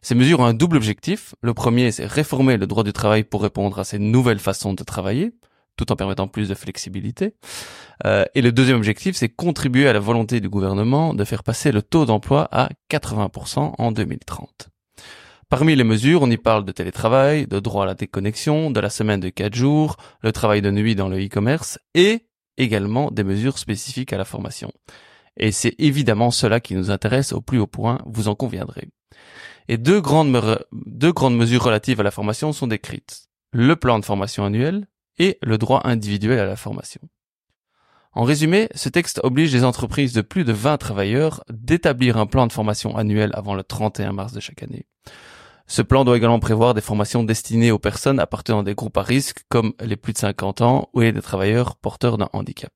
[0.00, 1.34] Ces mesures ont un double objectif.
[1.42, 4.84] Le premier, c'est réformer le droit du travail pour répondre à ces nouvelles façons de
[4.84, 5.32] travailler
[5.76, 7.34] tout en permettant plus de flexibilité.
[8.04, 11.72] Euh, et le deuxième objectif, c'est contribuer à la volonté du gouvernement de faire passer
[11.72, 14.68] le taux d'emploi à 80% en 2030.
[15.48, 18.90] Parmi les mesures, on y parle de télétravail, de droit à la déconnexion, de la
[18.90, 22.26] semaine de 4 jours, le travail de nuit dans le e-commerce et
[22.58, 24.72] également des mesures spécifiques à la formation.
[25.36, 28.88] Et c'est évidemment cela qui nous intéresse au plus haut point, vous en conviendrez.
[29.68, 33.28] Et deux grandes, deux grandes mesures relatives à la formation sont décrites.
[33.52, 34.86] Le plan de formation annuel
[35.18, 37.00] et le droit individuel à la formation.
[38.12, 42.46] En résumé, ce texte oblige les entreprises de plus de 20 travailleurs d'établir un plan
[42.46, 44.86] de formation annuel avant le 31 mars de chaque année.
[45.66, 49.02] Ce plan doit également prévoir des formations destinées aux personnes appartenant à des groupes à
[49.02, 52.72] risque comme les plus de 50 ans ou les travailleurs porteurs d'un handicap.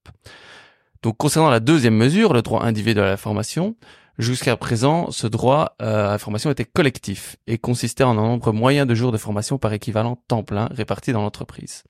[1.02, 3.76] Donc concernant la deuxième mesure, le droit individuel à la formation,
[4.18, 8.52] jusqu'à présent, ce droit euh, à la formation était collectif et consistait en un nombre
[8.52, 11.84] moyen de jours de formation par équivalent temps plein réparti dans l'entreprise.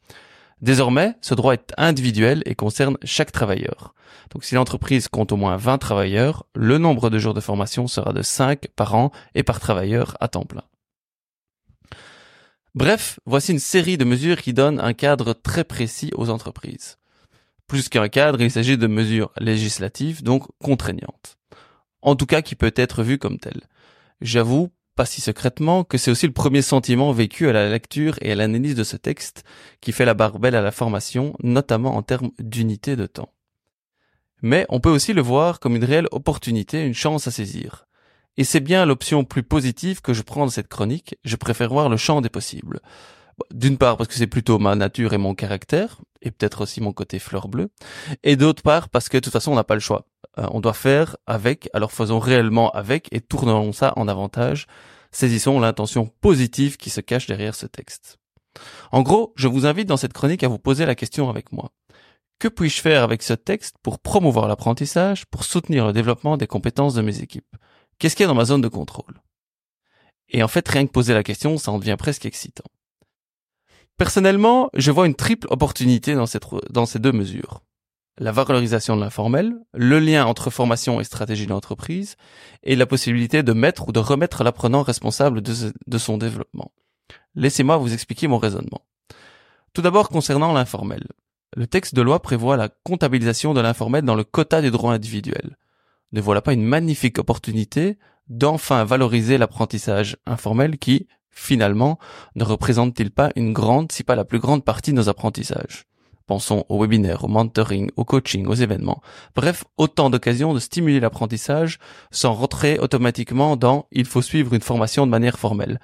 [0.60, 3.94] Désormais, ce droit est individuel et concerne chaque travailleur.
[4.30, 8.12] Donc si l'entreprise compte au moins 20 travailleurs, le nombre de jours de formation sera
[8.12, 10.64] de 5 par an et par travailleur à temps plein.
[12.74, 16.98] Bref, voici une série de mesures qui donnent un cadre très précis aux entreprises.
[17.66, 21.38] Plus qu'un cadre, il s'agit de mesures législatives, donc contraignantes.
[22.02, 23.60] En tout cas qui peut être vu comme tel.
[24.20, 24.70] J'avoue,
[25.00, 28.34] pas si secrètement, que c'est aussi le premier sentiment vécu à la lecture et à
[28.34, 29.44] l'analyse de ce texte
[29.80, 33.32] qui fait la barbelle à la formation, notamment en termes d'unité de temps.
[34.42, 37.86] Mais on peut aussi le voir comme une réelle opportunité, une chance à saisir.
[38.36, 41.88] Et c'est bien l'option plus positive que je prends dans cette chronique, je préfère voir
[41.88, 42.80] le champ des possibles.
[43.54, 46.92] D'une part parce que c'est plutôt ma nature et mon caractère, et peut-être aussi mon
[46.92, 47.70] côté fleur bleue,
[48.22, 50.06] et d'autre part parce que de toute façon on n'a pas le choix.
[50.38, 54.66] Euh, on doit faire avec, alors faisons réellement avec et tournons ça en avantage.
[55.12, 58.18] Saisissons l'intention positive qui se cache derrière ce texte.
[58.92, 61.72] En gros, je vous invite dans cette chronique à vous poser la question avec moi.
[62.38, 66.94] Que puis-je faire avec ce texte pour promouvoir l'apprentissage, pour soutenir le développement des compétences
[66.94, 67.56] de mes équipes?
[67.98, 69.20] Qu'est-ce qu'il y a dans ma zone de contrôle?
[70.30, 72.64] Et en fait, rien que poser la question, ça en devient presque excitant.
[74.00, 77.60] Personnellement, je vois une triple opportunité dans, ces deux mesures
[78.16, 82.16] la valorisation de l'informel, le lien entre formation et stratégie d'entreprise,
[82.62, 86.72] et la possibilité de mettre ou de remettre l'apprenant responsable de, son développement.
[87.34, 88.86] Laissez-moi vous expliquer mon raisonnement.
[89.74, 91.06] Tout d'abord concernant l'informel.
[91.54, 95.58] Le texte de loi prévoit la comptabilisation de l'informel dans le quota des droits individuels.
[96.12, 101.06] Ne voilà pas une magnifique opportunité d'enfin valoriser l'apprentissage informel qui,
[101.40, 101.98] finalement,
[102.34, 105.86] ne représente-t-il pas une grande, si pas la plus grande partie de nos apprentissages?
[106.26, 109.00] Pensons aux webinaires, au mentoring, au coaching, aux événements.
[109.34, 111.78] Bref, autant d'occasions de stimuler l'apprentissage
[112.10, 115.80] sans rentrer automatiquement dans il faut suivre une formation de manière formelle,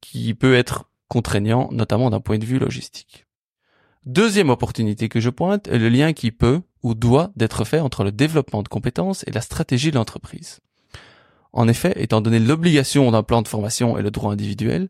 [0.00, 3.26] qui peut être contraignant, notamment d'un point de vue logistique.
[4.06, 8.04] Deuxième opportunité que je pointe est le lien qui peut ou doit d'être fait entre
[8.04, 10.60] le développement de compétences et la stratégie de l'entreprise.
[11.54, 14.88] En effet, étant donné l'obligation d'un plan de formation et le droit individuel,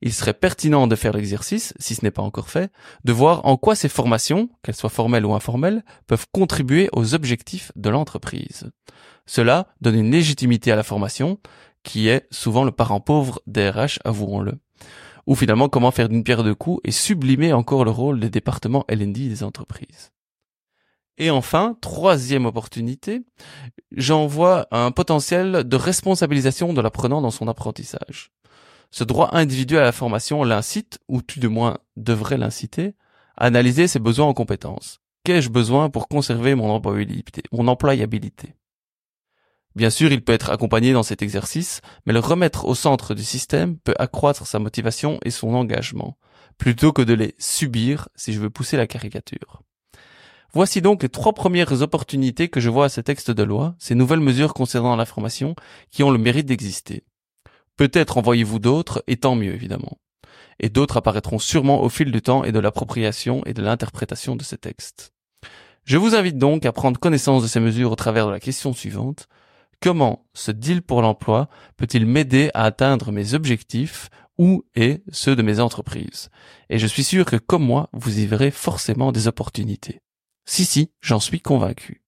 [0.00, 2.70] il serait pertinent de faire l'exercice, si ce n'est pas encore fait,
[3.04, 7.72] de voir en quoi ces formations, qu'elles soient formelles ou informelles, peuvent contribuer aux objectifs
[7.74, 8.70] de l'entreprise.
[9.26, 11.40] Cela donne une légitimité à la formation,
[11.82, 14.54] qui est souvent le parent pauvre des RH, avouons-le.
[15.26, 18.84] Ou finalement comment faire d'une pierre deux coups et sublimer encore le rôle des départements
[18.88, 20.13] L&D des entreprises.
[21.16, 23.22] Et enfin, troisième opportunité,
[23.92, 28.32] j'en vois un potentiel de responsabilisation de l'apprenant dans son apprentissage.
[28.90, 32.94] Ce droit individuel à la formation l'incite, ou tout de moins devrait l'inciter,
[33.36, 35.00] à analyser ses besoins en compétences.
[35.24, 38.54] Qu'ai-je besoin pour conserver mon employabilité, mon employabilité?
[39.74, 43.24] Bien sûr, il peut être accompagné dans cet exercice, mais le remettre au centre du
[43.24, 46.16] système peut accroître sa motivation et son engagement,
[46.58, 49.62] plutôt que de les subir si je veux pousser la caricature.
[50.54, 53.96] Voici donc les trois premières opportunités que je vois à ce texte de loi, ces
[53.96, 55.56] nouvelles mesures concernant la formation,
[55.90, 57.02] qui ont le mérite d'exister.
[57.76, 59.98] Peut-être en voyez-vous d'autres, et tant mieux évidemment.
[60.60, 64.44] Et d'autres apparaîtront sûrement au fil du temps et de l'appropriation et de l'interprétation de
[64.44, 65.12] ces textes.
[65.84, 68.72] Je vous invite donc à prendre connaissance de ces mesures au travers de la question
[68.72, 69.26] suivante.
[69.82, 75.42] Comment ce deal pour l'emploi peut-il m'aider à atteindre mes objectifs ou et ceux de
[75.42, 76.30] mes entreprises?
[76.70, 80.00] Et je suis sûr que comme moi, vous y verrez forcément des opportunités.
[80.44, 82.02] Si, si, j'en suis convaincu.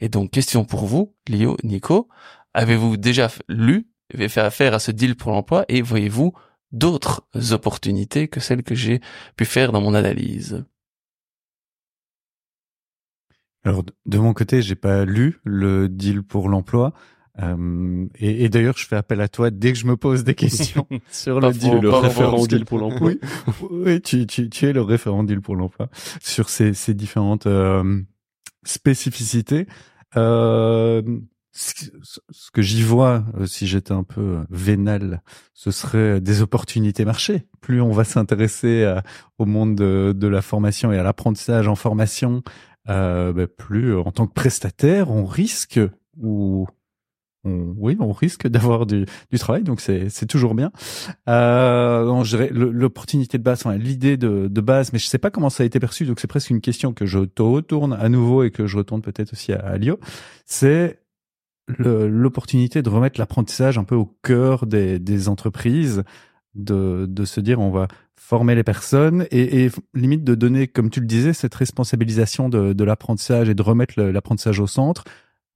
[0.00, 2.08] Et donc, question pour vous, Léo, Nico,
[2.54, 6.32] avez-vous déjà lu fait affaire à ce deal pour l'emploi et voyez-vous
[6.70, 9.00] d'autres opportunités que celles que j'ai
[9.36, 10.64] pu faire dans mon analyse?
[13.64, 16.92] Alors, de mon côté, j'ai pas lu le deal pour l'emploi.
[17.40, 20.34] Euh, et, et d'ailleurs, je fais appel à toi dès que je me pose des
[20.34, 21.78] questions sur le deal.
[21.80, 23.12] le référent deal pour l'emploi.
[23.12, 23.20] Oui,
[23.70, 25.88] oui tu, tu, tu, es le référent deal pour l'emploi
[26.20, 28.00] sur ces, ces différentes euh,
[28.64, 29.66] spécificités.
[30.16, 31.02] Euh,
[31.54, 37.46] ce, que j'y vois, si j'étais un peu vénal, ce serait des opportunités marché.
[37.60, 38.90] Plus on va s'intéresser
[39.36, 42.42] au monde de, de, la formation et à l'apprentissage en formation,
[42.86, 45.78] bah, plus en tant que prestataire, on risque
[46.16, 46.66] ou
[47.44, 50.70] oui, on risque d'avoir du, du, travail, donc c'est toujours bien.
[51.28, 55.64] Euh, L'opportunité de base, enfin, l'idée de, de, base, mais je sais pas comment ça
[55.64, 58.50] a été perçu, donc c'est presque une question que je te retourne à nouveau et
[58.50, 59.98] que je retourne peut-être aussi à, à Lio.
[60.46, 61.00] C'est
[61.78, 66.04] l'opportunité de remettre l'apprentissage un peu au cœur des, des entreprises,
[66.54, 70.90] de, de, se dire on va former les personnes et, et, limite de donner, comme
[70.90, 75.04] tu le disais, cette responsabilisation de, de l'apprentissage et de remettre l'apprentissage au centre,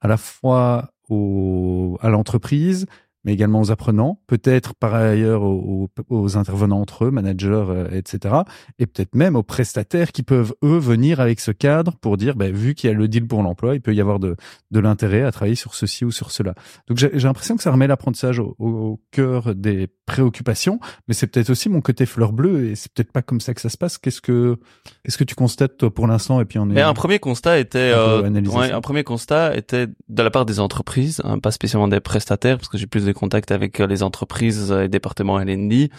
[0.00, 2.86] à la fois au, à l'entreprise,
[3.26, 8.36] mais également aux apprenants, peut-être par ailleurs aux, aux, intervenants entre eux, managers, euh, etc.
[8.78, 12.48] Et peut-être même aux prestataires qui peuvent, eux, venir avec ce cadre pour dire, bah,
[12.48, 14.36] vu qu'il y a le deal pour l'emploi, il peut y avoir de,
[14.70, 16.54] de l'intérêt à travailler sur ceci ou sur cela.
[16.86, 21.50] Donc j'ai l'impression que ça remet l'apprentissage au, au, cœur des préoccupations, mais c'est peut-être
[21.50, 23.98] aussi mon côté fleur bleue et c'est peut-être pas comme ça que ça se passe.
[23.98, 24.56] Qu'est-ce que,
[25.04, 26.74] est-ce que tu constates toi pour l'instant et puis on est.
[26.74, 30.60] Mais un premier constat était, euh, ouais, un premier constat était de la part des
[30.60, 34.02] entreprises, hein, pas spécialement des prestataires, parce que j'ai plus de contact avec euh, les
[34.02, 35.90] entreprises et départements LND,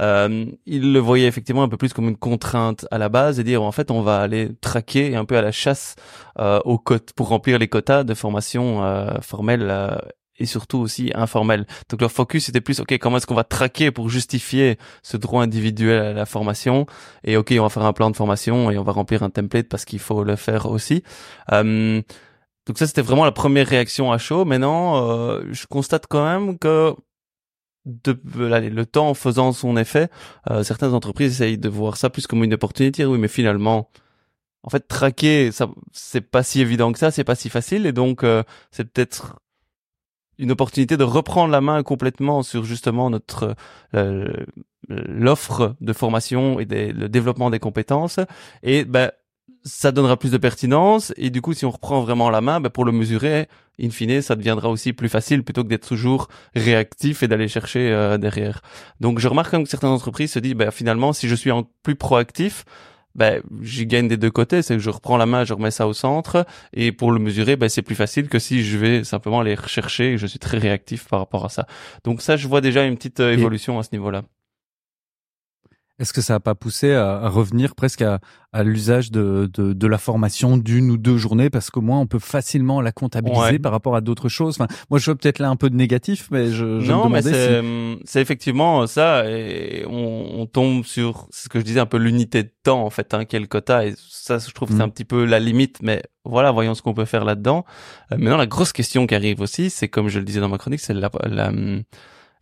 [0.00, 3.44] euh, il le voyait effectivement un peu plus comme une contrainte à la base et
[3.44, 5.96] dire en fait on va aller traquer un peu à la chasse
[6.38, 9.96] euh, aux cotes pour remplir les quotas de formation euh, formelle euh,
[10.38, 11.66] et surtout aussi informelle.
[11.90, 15.42] Donc leur focus était plus ok comment est-ce qu'on va traquer pour justifier ce droit
[15.42, 16.86] individuel à la formation?
[17.24, 19.68] Et ok on va faire un plan de formation et on va remplir un template
[19.68, 21.02] parce qu'il faut le faire aussi.
[22.62, 24.44] Euh, donc ça, c'était vraiment la première réaction à chaud.
[24.44, 26.94] Maintenant, euh, je constate quand même que
[27.84, 30.08] de, le temps faisant son effet,
[30.50, 33.04] euh, certaines entreprises essayent de voir ça plus comme une opportunité.
[33.04, 33.90] Oui, mais finalement,
[34.62, 37.92] en fait, traquer, ça, c'est pas si évident que ça, c'est pas si facile, et
[37.92, 39.40] donc euh, c'est peut-être
[40.38, 43.54] une opportunité de reprendre la main complètement sur justement notre
[44.88, 48.18] l'offre de formation et des, le développement des compétences.
[48.62, 49.10] Et ben
[49.64, 52.70] ça donnera plus de pertinence et du coup si on reprend vraiment la main ben,
[52.70, 53.48] pour le mesurer
[53.80, 57.90] in fine ça deviendra aussi plus facile plutôt que d'être toujours réactif et d'aller chercher
[57.92, 58.62] euh, derrière
[59.00, 61.50] donc je remarque quand même que certaines entreprises se disent ben, finalement si je suis
[61.50, 62.64] en plus proactif
[63.14, 65.86] ben, j'y gagne des deux côtés, c'est que je reprends la main, je remets ça
[65.86, 69.40] au centre, et pour le mesurer, ben, c'est plus facile que si je vais simplement
[69.40, 71.66] aller rechercher, et je suis très réactif par rapport à ça.
[72.04, 74.22] Donc ça, je vois déjà une petite euh, évolution à ce niveau-là.
[76.02, 78.18] Est-ce que ça n'a pas poussé à, revenir presque à,
[78.64, 82.80] l'usage de, de, la formation d'une ou deux journées parce qu'au moins on peut facilement
[82.80, 84.56] la comptabiliser par rapport à d'autres choses?
[84.58, 87.22] Enfin, moi je vois peut-être là un peu de négatif, mais je, je non, mais
[87.22, 92.52] c'est effectivement ça et on, tombe sur ce que je disais un peu l'unité de
[92.64, 95.24] temps en fait, hein, quel quota et ça je trouve que c'est un petit peu
[95.24, 97.64] la limite, mais voilà, voyons ce qu'on peut faire là-dedans.
[98.10, 100.58] Euh, maintenant la grosse question qui arrive aussi, c'est comme je le disais dans ma
[100.58, 101.52] chronique, c'est la, la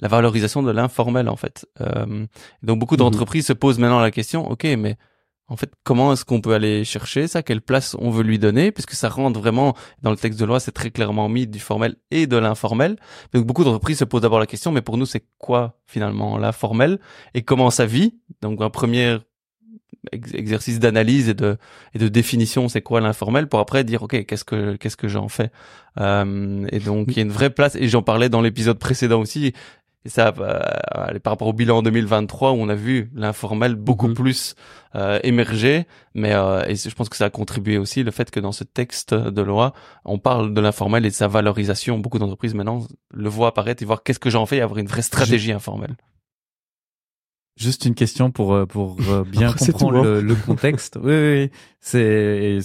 [0.01, 1.67] la valorisation de l'informel en fait.
[1.81, 2.27] Euh,
[2.63, 3.01] donc beaucoup mhm.
[3.01, 4.97] d'entreprises se posent maintenant la question, ok, mais
[5.51, 7.43] en fait, comment est-ce qu'on peut aller chercher ça?
[7.43, 8.71] Quelle place on veut lui donner?
[8.71, 11.97] Puisque ça rentre vraiment dans le texte de loi, c'est très clairement mis du formel
[12.13, 12.97] et de l'informel.
[13.35, 17.01] Donc beaucoup d'entreprises se posent d'abord la question, mais pour nous, c'est quoi finalement l'informel
[17.35, 18.21] et comment ça vit?
[18.43, 19.19] Donc un premier
[20.13, 21.59] exercice d'analyse et de
[21.95, 23.49] et de définition c'est quoi l'informel?
[23.49, 25.51] Pour après dire ok qu'est-ce que qu'est-ce que j'en fais?
[25.99, 29.21] Euh, et donc il y a une vraie place et j'en parlais dans l'épisode précédent
[29.21, 29.53] aussi
[30.07, 34.15] et ça, euh, par rapport au bilan 2023 où on a vu l'informel beaucoup mhm.
[34.15, 34.55] plus
[34.95, 38.41] euh, émerger, mais euh, et je pense que ça a contribué aussi le fait que
[38.41, 39.75] dans ce texte de loi,
[40.07, 41.99] on parle de l'informel et de sa valorisation.
[41.99, 44.87] Beaucoup d'entreprises maintenant le voient apparaître et voir qu'est-ce que j'en fais et avoir une
[44.87, 45.97] vraie stratégie informelle.
[47.59, 50.99] Juste une question pour euh, pour euh, bien comprendre le, le, contexte.
[51.03, 52.59] oui, oui, c'est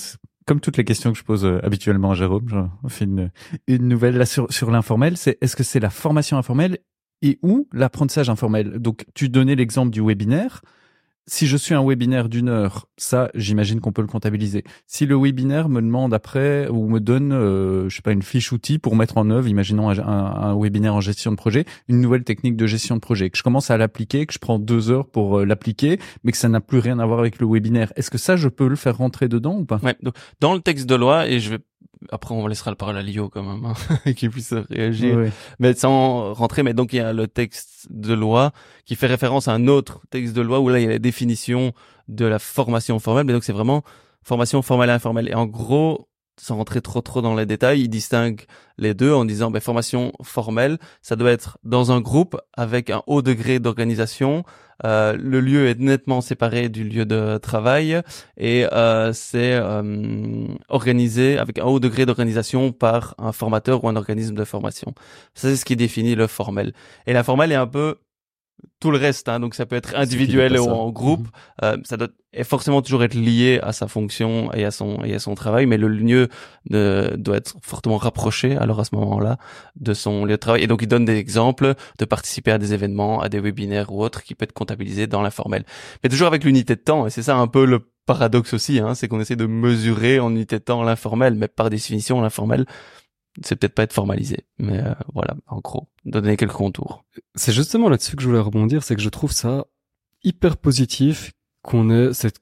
[0.48, 3.32] comme toutes les questions que je pose habituellement à Jérôme, je fais une,
[3.68, 5.18] une nouvelle là sur, sur l'informel.
[5.18, 6.78] C'est est-ce que c'est la formation informelle
[7.22, 8.80] et où l'apprentissage informel.
[8.80, 10.62] Donc, tu donnais l'exemple du webinaire.
[11.28, 14.64] Si je suis un webinaire d'une heure, ça, j'imagine qu'on peut le comptabiliser.
[14.86, 18.52] Si le webinaire me demande après ou me donne, euh, je sais pas, une fiche
[18.52, 22.24] outil pour mettre en œuvre, imaginons un, un, webinaire en gestion de projet, une nouvelle
[22.24, 25.08] technique de gestion de projet, que je commence à l'appliquer, que je prends deux heures
[25.08, 27.92] pour euh, l'appliquer, mais que ça n'a plus rien à voir avec le webinaire.
[27.96, 29.80] Est-ce que ça, je peux le faire rentrer dedans ou pas?
[29.82, 29.98] Ouais,
[30.42, 31.60] Dans le texte de loi, et je vais
[32.12, 35.32] après on laissera le parole à Lio quand même hein, qui puisse réagir.
[35.60, 38.52] Mais sans rentrer mais donc il y a le texte de loi
[38.86, 41.00] qui fait référence à un autre texte de loi où là il y a la
[41.00, 41.74] définition
[42.08, 43.26] de la formation formelle.
[43.26, 43.84] Mais donc c'est vraiment
[44.24, 45.30] formation formelle et informelle.
[45.30, 46.08] Et en gros
[46.40, 48.46] sans rentrer trop trop dans les détails, il distingue
[48.78, 53.02] les deux en disant ben, formation formelle, ça doit être dans un groupe avec un
[53.08, 54.44] haut degré d'organisation.
[54.84, 58.02] Euh, le lieu est nettement séparé du lieu de travail
[58.36, 63.96] et euh, c'est euh, organisé avec un haut degré d'organisation par un formateur ou un
[63.96, 64.94] organisme de formation.
[65.34, 66.74] Ça c'est ce qui définit le formel.
[67.08, 67.96] Et l'informel est un peu
[68.80, 69.30] tout le reste.
[69.30, 71.22] Hein, donc ça peut être individuel ou en groupe.
[71.22, 71.28] Mhm.
[71.64, 72.10] Euh, ça doit
[72.44, 75.78] forcément toujours être lié à sa fonction et à son et à son travail, mais
[75.78, 76.28] le lieu
[76.70, 78.58] de, doit être fortement rapproché.
[78.58, 79.38] Alors à ce moment-là,
[79.76, 80.64] de son lieu de travail.
[80.64, 84.04] Et donc il donne des exemples de participer à des événements, à des webinaires ou
[84.04, 85.66] autres qui peut être comptabilisé dans l'informel.
[86.04, 87.08] Mais toujours avec l'unité de temps.
[87.08, 90.30] Et c'est ça un peu le paradoxe aussi, hein, c'est qu'on essaie de mesurer en
[90.30, 92.66] unité de temps l'informel, mais par définition l'informel
[93.44, 97.04] c'est peut-être pas être formalisé, mais euh, voilà, en gros, donner quelques contours.
[97.36, 99.66] C'est justement là-dessus que je voulais rebondir, c'est que je trouve ça
[100.24, 102.40] hyper positif qu'on ait cet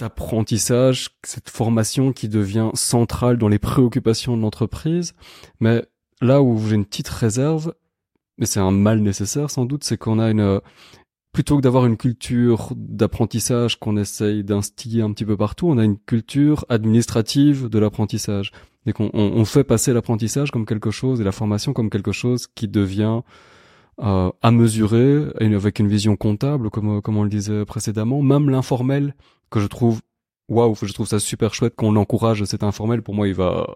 [0.00, 5.14] apprentissage, cette formation qui devient centrale dans les préoccupations de l'entreprise,
[5.60, 5.84] mais
[6.20, 7.74] là où j'ai une petite réserve,
[8.38, 10.60] mais c'est un mal nécessaire sans doute, c'est qu'on a une
[11.32, 15.84] plutôt que d'avoir une culture d'apprentissage qu'on essaye d'instiller un petit peu partout, on a
[15.84, 18.52] une culture administrative de l'apprentissage.
[18.90, 22.66] Qu'on on, fait passer l'apprentissage comme quelque chose et la formation comme quelque chose qui
[22.66, 23.20] devient
[24.00, 28.22] euh, à mesurer et avec une vision comptable, comme, comme on le disait précédemment.
[28.22, 29.14] Même l'informel,
[29.50, 30.00] que je trouve,
[30.48, 33.02] waouh, je trouve ça super chouette qu'on l'encourage, cet informel.
[33.02, 33.68] Pour moi, il va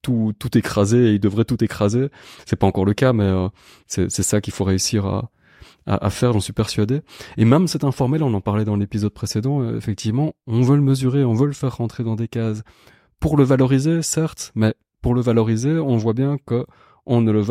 [0.00, 2.08] tout, tout écraser et il devrait tout écraser.
[2.46, 3.48] C'est pas encore le cas, mais euh,
[3.86, 5.30] c'est ça qu'il faut réussir à,
[5.86, 7.00] à, faire, j'en suis persuadé.
[7.36, 10.82] Et même cet informel, on en parlait dans l'épisode précédent, euh, effectivement, on veut le
[10.82, 12.62] mesurer, on veut le faire rentrer dans des cases
[13.20, 16.66] pour le valoriser, certes, mais pour le valoriser, on voit bien que
[17.06, 17.42] on ne le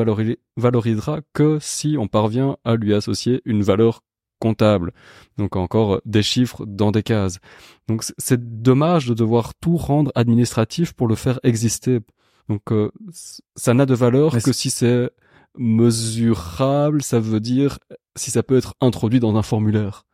[0.57, 4.01] valorisera que si on parvient à lui associer une valeur
[4.39, 4.91] comptable.
[5.37, 7.39] Donc encore des chiffres dans des cases.
[7.87, 11.99] Donc c'est dommage de devoir tout rendre administratif pour le faire exister.
[12.49, 12.91] Donc euh,
[13.55, 15.09] ça n'a de valeur que si c'est
[15.57, 17.79] mesurable, ça veut dire
[18.15, 20.05] si ça peut être introduit dans un formulaire.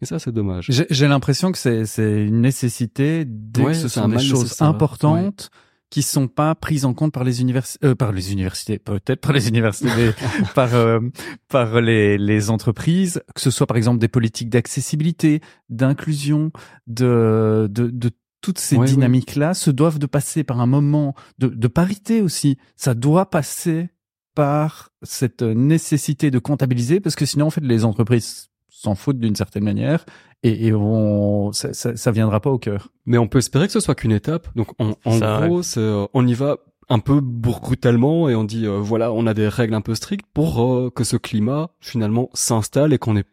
[0.00, 0.70] Et ça, c'est dommage.
[0.90, 5.50] J'ai l'impression que c'est une nécessité dès que ce sont des choses importantes.
[5.90, 9.32] qui sont pas prises en compte par les universités, euh, par les universités, peut-être par
[9.32, 10.10] les universités,
[10.54, 11.00] par euh,
[11.48, 16.52] par les, les entreprises, que ce soit par exemple des politiques d'accessibilité, d'inclusion,
[16.86, 18.10] de, de de
[18.42, 18.86] toutes ces Ouais, ouais.
[18.86, 22.58] dynamiques-là se doivent de passer par un moment de, de parité aussi.
[22.76, 23.88] Ça doit passer
[24.34, 29.34] par cette nécessité de comptabiliser parce que sinon, en fait, les entreprises s'en foutent d'une
[29.34, 30.06] certaine manière
[30.44, 32.88] et, et vont, ça, ça, ça viendra pas au cœur.
[33.06, 34.48] Mais on peut espérer que ce soit qu'une étape.
[34.54, 38.44] Donc en, en Ça, gros, c'est, euh, on y va un peu brutalement et on
[38.44, 41.70] dit euh, voilà, on a des règles un peu strictes pour euh, que ce climat
[41.80, 43.24] finalement s'installe et qu'on ait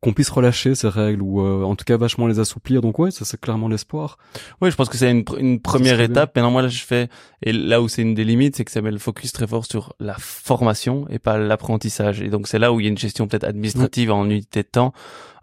[0.00, 2.80] qu'on puisse relâcher ces règles ou euh, en tout cas vachement les assouplir.
[2.80, 4.18] Donc ouais, ça c'est clairement l'espoir.
[4.60, 6.14] Oui, je pense que c'est une, pr- une première serait bien.
[6.14, 6.36] étape.
[6.36, 7.08] Maintenant, moi, là, je fais,
[7.42, 9.66] et là où c'est une des limites, c'est que ça met le focus très fort
[9.66, 12.22] sur la formation et pas l'apprentissage.
[12.22, 14.68] Et donc, c'est là où il y a une gestion peut-être administrative en unité de
[14.68, 14.92] temps.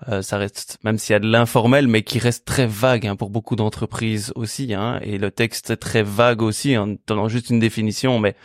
[0.07, 3.15] Euh, ça reste, même s'il y a de l'informel, mais qui reste très vague hein,
[3.15, 4.73] pour beaucoup d'entreprises aussi.
[4.73, 8.35] Hein, et le texte est très vague aussi, en donnant juste une définition, mais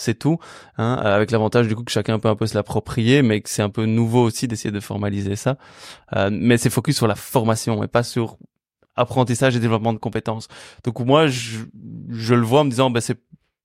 [0.00, 0.38] c'est tout.
[0.78, 3.62] Hein, avec l'avantage du coup que chacun peut un peu se l'approprier, mais que c'est
[3.62, 5.56] un peu nouveau aussi d'essayer de formaliser ça.
[6.16, 8.38] Euh, mais c'est focus sur la formation et pas sur
[8.96, 10.48] apprentissage et développement de compétences.
[10.84, 11.58] Donc moi, je,
[12.08, 13.18] je le vois en me disant, ben c'est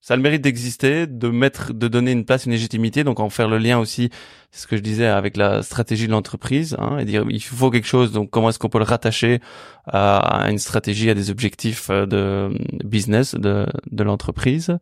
[0.06, 3.32] ça a le mérite d'exister, de mettre, de donner une place, une légitimité, donc en
[3.32, 4.12] faire le lien aussi,
[4.52, 7.72] c'est ce que je disais avec la stratégie de l'entreprise, hein, et dire il faut
[7.72, 9.39] quelque chose, donc comment est-ce qu'on peut le rattacher
[9.88, 14.78] à, une stratégie, à des objectifs euh, de business de, de l'entreprise,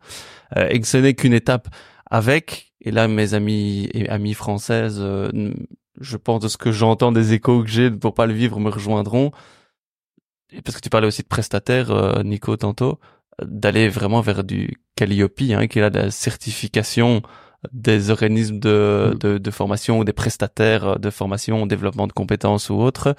[0.58, 1.70] euh, et que ce n'est qu'une étape
[2.12, 5.54] avec, et là mes amis et amies françaises, euh,
[6.02, 8.70] je pense de ce que j'entends des échos que j'ai pour pas le vivre me
[8.70, 9.32] rejoindront,
[10.52, 13.00] et parce que tu parlais aussi de prestataires, Nico, tantôt,
[13.42, 17.22] d'aller vraiment vers du Calliope, hein, qui est là la certification
[17.72, 19.18] des organismes de, Mm.
[19.20, 23.16] de, de formation ou des prestataires de formation, développement de compétences ou autres,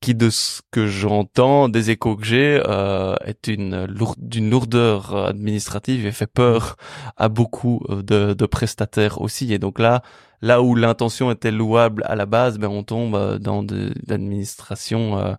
[0.00, 5.16] qui de ce que j'entends, des échos que j'ai, euh, est une lourde, d'une lourdeur
[5.16, 6.76] administrative et fait peur
[7.16, 9.52] à beaucoup euh, de, de prestataires aussi.
[9.52, 10.02] Et donc là,
[10.42, 15.18] là où l'intention était louable à la base, ben on tombe euh, dans de l'administration
[15.18, 15.34] euh,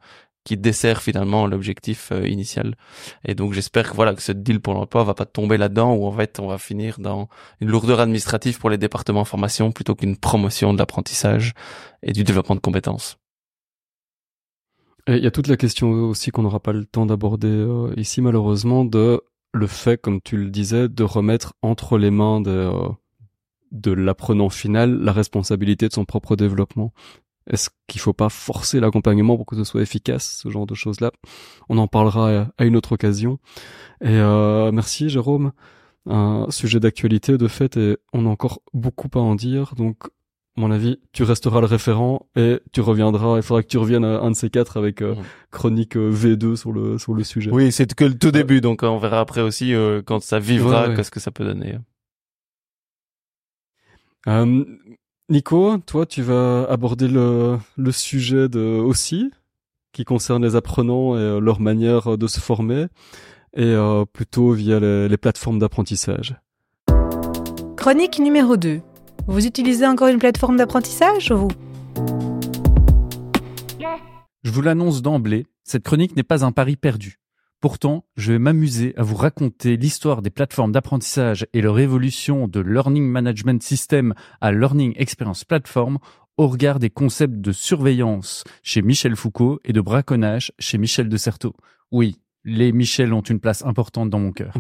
[0.46, 2.76] qui dessert finalement l'objectif euh, initial.
[3.26, 6.06] Et donc j'espère que voilà que ce deal pour l'emploi va pas tomber là-dedans où
[6.06, 7.28] en fait on va finir dans
[7.60, 11.54] une lourdeur administrative pour les départements formation plutôt qu'une promotion de l'apprentissage
[12.04, 13.18] et du développement de compétences.
[15.08, 17.94] Et il y a toute la question aussi qu'on n'aura pas le temps d'aborder euh,
[17.98, 19.22] ici malheureusement de
[19.54, 22.90] le fait, comme tu le disais, de remettre entre les mains de, euh,
[23.72, 26.94] de l'apprenant final la responsabilité de son propre développement.
[27.50, 31.12] Est-ce qu'il faut pas forcer l'accompagnement pour que ce soit efficace, ce genre de choses-là?
[31.70, 33.40] On en parlera à- à une autre occasion.
[34.02, 35.52] Et euh, merci Jérôme.
[36.08, 39.74] Un sujet d'actualité de fait et on a encore beaucoup à en dire.
[39.76, 40.06] Donc,
[40.58, 43.38] à mon avis, tu resteras le référent et tu reviendras.
[43.38, 45.16] Il faudra que tu reviennes à un de ces quatre avec euh,
[45.52, 47.52] chronique euh, V2 sur le sur le sujet.
[47.52, 50.84] Oui, c'est que le tout début, donc on verra après aussi euh, quand ça vivra,
[50.84, 50.96] Ouais, ouais.
[50.96, 51.78] qu'est-ce que ça peut donner.
[54.28, 54.64] Euh,
[55.28, 59.32] Nico, toi, tu vas aborder le le sujet de aussi
[59.92, 62.86] qui concerne les apprenants et euh, leur manière de se former
[63.56, 66.36] et euh, plutôt via les, les plateformes d'apprentissage.
[67.76, 68.82] Chronique numéro 2.
[69.26, 71.48] Vous utilisez encore une plateforme d'apprentissage, vous?
[74.44, 77.18] Je vous l'annonce d'emblée, cette chronique n'est pas un pari perdu.
[77.62, 82.60] Pourtant, je vais m'amuser à vous raconter l'histoire des plateformes d'apprentissage et leur évolution de
[82.60, 85.98] Learning Management System à Learning Experience Platform
[86.38, 91.18] au regard des concepts de surveillance chez Michel Foucault et de braconnage chez Michel de
[91.18, 91.56] Certeau.
[91.92, 94.54] Oui, les Michel ont une place importante dans mon cœur.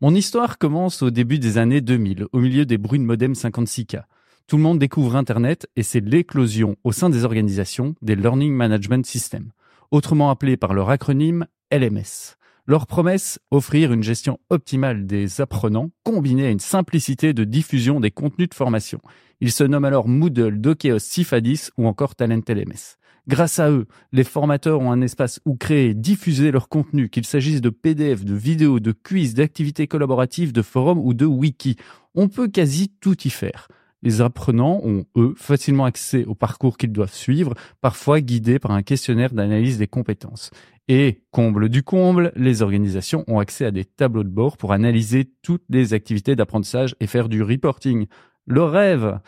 [0.00, 4.02] Mon histoire commence au début des années 2000, au milieu des bruits de modem 56K.
[4.46, 9.06] Tout le monde découvre Internet et c'est l'éclosion au sein des organisations des Learning Management
[9.06, 9.52] Systems,
[9.90, 12.36] autrement appelés par leur acronyme LMS.
[12.66, 18.10] Leur promesse, offrir une gestion optimale des apprenants combinée à une simplicité de diffusion des
[18.10, 19.00] contenus de formation.
[19.40, 22.96] Ils se nomment alors Moodle, Dokeos, Cifadis ou encore Talent LMS.
[23.26, 27.24] Grâce à eux, les formateurs ont un espace où créer et diffuser leur contenu, qu'il
[27.24, 31.76] s'agisse de PDF, de vidéos, de quiz, d'activités collaboratives, de forums ou de wiki.
[32.14, 33.68] On peut quasi tout y faire.
[34.04, 38.82] Les apprenants ont, eux, facilement accès au parcours qu'ils doivent suivre, parfois guidés par un
[38.82, 40.50] questionnaire d'analyse des compétences.
[40.88, 45.32] Et, comble du comble, les organisations ont accès à des tableaux de bord pour analyser
[45.40, 48.06] toutes les activités d'apprentissage et faire du reporting.
[48.46, 49.18] Le rêve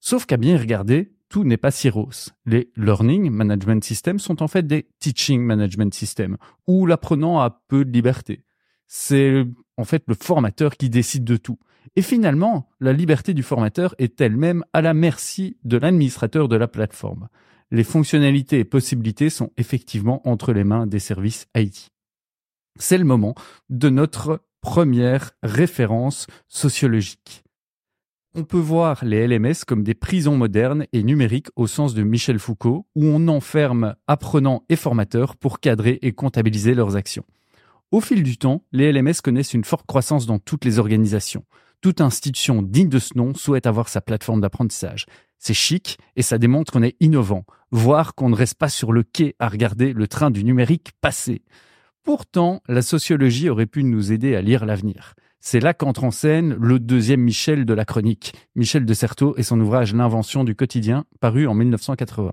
[0.00, 2.32] Sauf qu'à bien regarder, tout n'est pas si rose.
[2.44, 7.84] Les Learning Management Systems sont en fait des Teaching Management Systems, où l'apprenant a peu
[7.84, 8.44] de liberté.
[8.86, 9.46] C'est
[9.76, 11.58] en fait le formateur qui décide de tout.
[11.96, 16.68] Et finalement, la liberté du formateur est elle-même à la merci de l'administrateur de la
[16.68, 17.28] plateforme.
[17.70, 21.90] Les fonctionnalités et possibilités sont effectivement entre les mains des services IT.
[22.78, 23.34] C'est le moment
[23.70, 27.44] de notre première référence sociologique.
[28.36, 32.40] On peut voir les LMS comme des prisons modernes et numériques au sens de Michel
[32.40, 37.24] Foucault, où on enferme apprenants et formateurs pour cadrer et comptabiliser leurs actions.
[37.92, 41.44] Au fil du temps, les LMS connaissent une forte croissance dans toutes les organisations.
[41.84, 45.04] Toute institution digne de ce nom souhaite avoir sa plateforme d'apprentissage.
[45.36, 49.02] C'est chic et ça démontre qu'on est innovant, voire qu'on ne reste pas sur le
[49.02, 51.42] quai à regarder le train du numérique passer.
[52.02, 55.12] Pourtant, la sociologie aurait pu nous aider à lire l'avenir.
[55.40, 59.42] C'est là qu'entre en scène le deuxième Michel de la chronique, Michel de Certeau et
[59.42, 62.32] son ouvrage L'invention du quotidien, paru en 1980.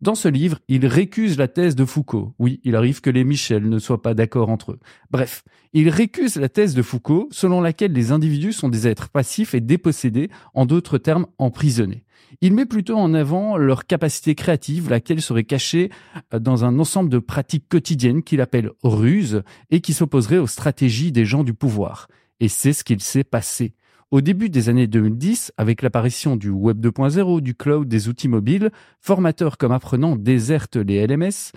[0.00, 2.34] Dans ce livre, il récuse la thèse de Foucault.
[2.38, 4.80] Oui, il arrive que les Michel ne soient pas d'accord entre eux.
[5.10, 5.44] Bref,
[5.74, 9.60] il récuse la thèse de Foucault selon laquelle les individus sont des êtres passifs et
[9.60, 12.04] dépossédés, en d'autres termes emprisonnés.
[12.40, 15.90] Il met plutôt en avant leur capacité créative, laquelle serait cachée
[16.32, 21.12] euh, dans un ensemble de pratiques quotidiennes qu'il appelle ruses et qui s'opposerait aux stratégies
[21.12, 22.08] des gens du pouvoir.
[22.40, 23.74] Et c'est ce qu'il s'est passé.
[24.10, 28.72] Au début des années 2010, avec l'apparition du Web 2.0, du cloud, des outils mobiles,
[28.98, 31.52] formateurs comme apprenants désertent les LMS.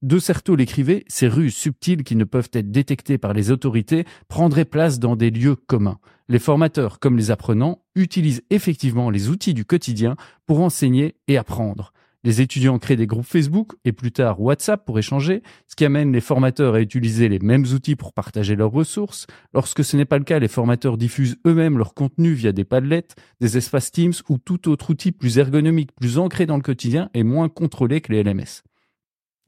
[0.00, 4.64] De Certeau l'écrivait, ces rues subtiles qui ne peuvent être détectées par les autorités prendraient
[4.64, 5.98] place dans des lieux communs.
[6.30, 11.92] Les formateurs comme les apprenants utilisent effectivement les outils du quotidien pour enseigner et apprendre.
[12.24, 16.12] Les étudiants créent des groupes Facebook et plus tard WhatsApp pour échanger, ce qui amène
[16.12, 19.26] les formateurs à utiliser les mêmes outils pour partager leurs ressources.
[19.54, 23.06] Lorsque ce n'est pas le cas, les formateurs diffusent eux-mêmes leur contenu via des Padlets,
[23.40, 27.22] des espaces Teams ou tout autre outil plus ergonomique, plus ancré dans le quotidien et
[27.22, 28.62] moins contrôlé que les LMS.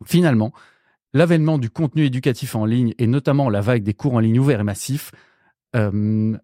[0.07, 0.53] Finalement,
[1.13, 4.61] l'avènement du contenu éducatif en ligne et notamment la vague des cours en ligne ouverts
[4.61, 5.11] et massifs
[5.75, 6.37] euh,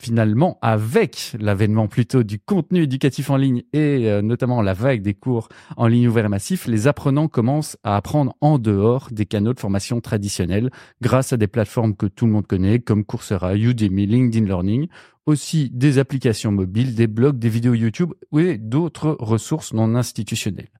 [0.00, 5.14] finalement, avec l'avènement plutôt du contenu éducatif en ligne et euh, notamment la vague des
[5.14, 9.54] cours en ligne ouvert et massif, les apprenants commencent à apprendre en dehors des canaux
[9.54, 10.70] de formation traditionnels
[11.02, 14.88] grâce à des plateformes que tout le monde connaît comme Coursera, Udemy, LinkedIn Learning,
[15.26, 20.70] aussi des applications mobiles, des blogs, des vidéos YouTube et d'autres ressources non institutionnelles.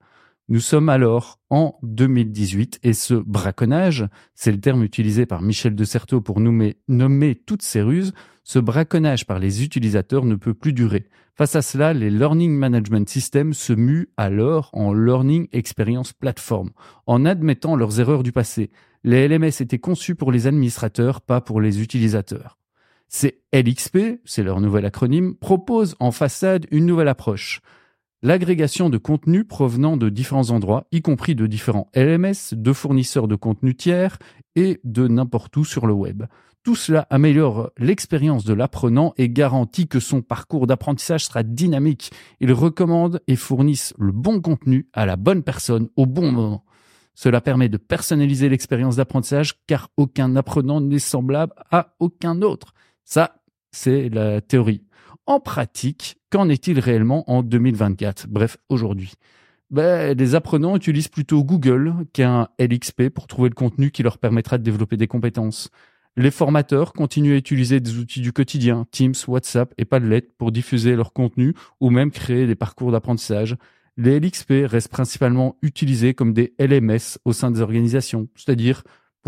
[0.51, 5.85] Nous sommes alors en 2018 et ce braconnage, c'est le terme utilisé par Michel de
[5.85, 10.73] Certeau pour nommer, nommer toutes ces ruses, ce braconnage par les utilisateurs ne peut plus
[10.73, 11.05] durer.
[11.35, 16.71] Face à cela, les Learning Management Systems se muent alors en Learning Experience Platform,
[17.07, 18.71] en admettant leurs erreurs du passé.
[19.05, 22.57] Les LMS étaient conçus pour les administrateurs, pas pour les utilisateurs.
[23.07, 27.61] Ces LXP, c'est leur nouvel acronyme, proposent en façade une nouvelle approche.
[28.21, 33.37] L'agrégation de contenus provenant de différents endroits, y compris de différents LMS, de fournisseurs de
[33.37, 34.19] contenus tiers
[34.57, 36.25] et de n'importe où sur le web.
[36.65, 42.11] Tout cela améliore l'expérience de l'apprenant et garantit que son parcours d'apprentissage sera dynamique.
[42.41, 46.65] Ils recommandent et fournissent le bon contenu à la bonne personne au bon moment.
[47.15, 52.75] Cela permet de personnaliser l'expérience d'apprentissage car aucun apprenant n'est semblable à aucun autre.
[53.05, 53.37] Ça,
[53.71, 54.83] c'est la théorie.
[55.29, 59.13] En pratique, qu'en est-il réellement en 2024 Bref, aujourd'hui.
[59.71, 64.57] Ben, les apprenants utilisent plutôt Google qu'un LXP pour trouver le contenu qui leur permettra
[64.57, 65.69] de développer des compétences.
[66.17, 70.97] Les formateurs continuent à utiliser des outils du quotidien, Teams, WhatsApp et Padlet pour diffuser
[70.97, 73.55] leur contenu ou même créer des parcours d'apprentissage.
[73.99, 78.83] Les LXP restent principalement utilisés comme des LMS au sein des organisations, c'est-à-dire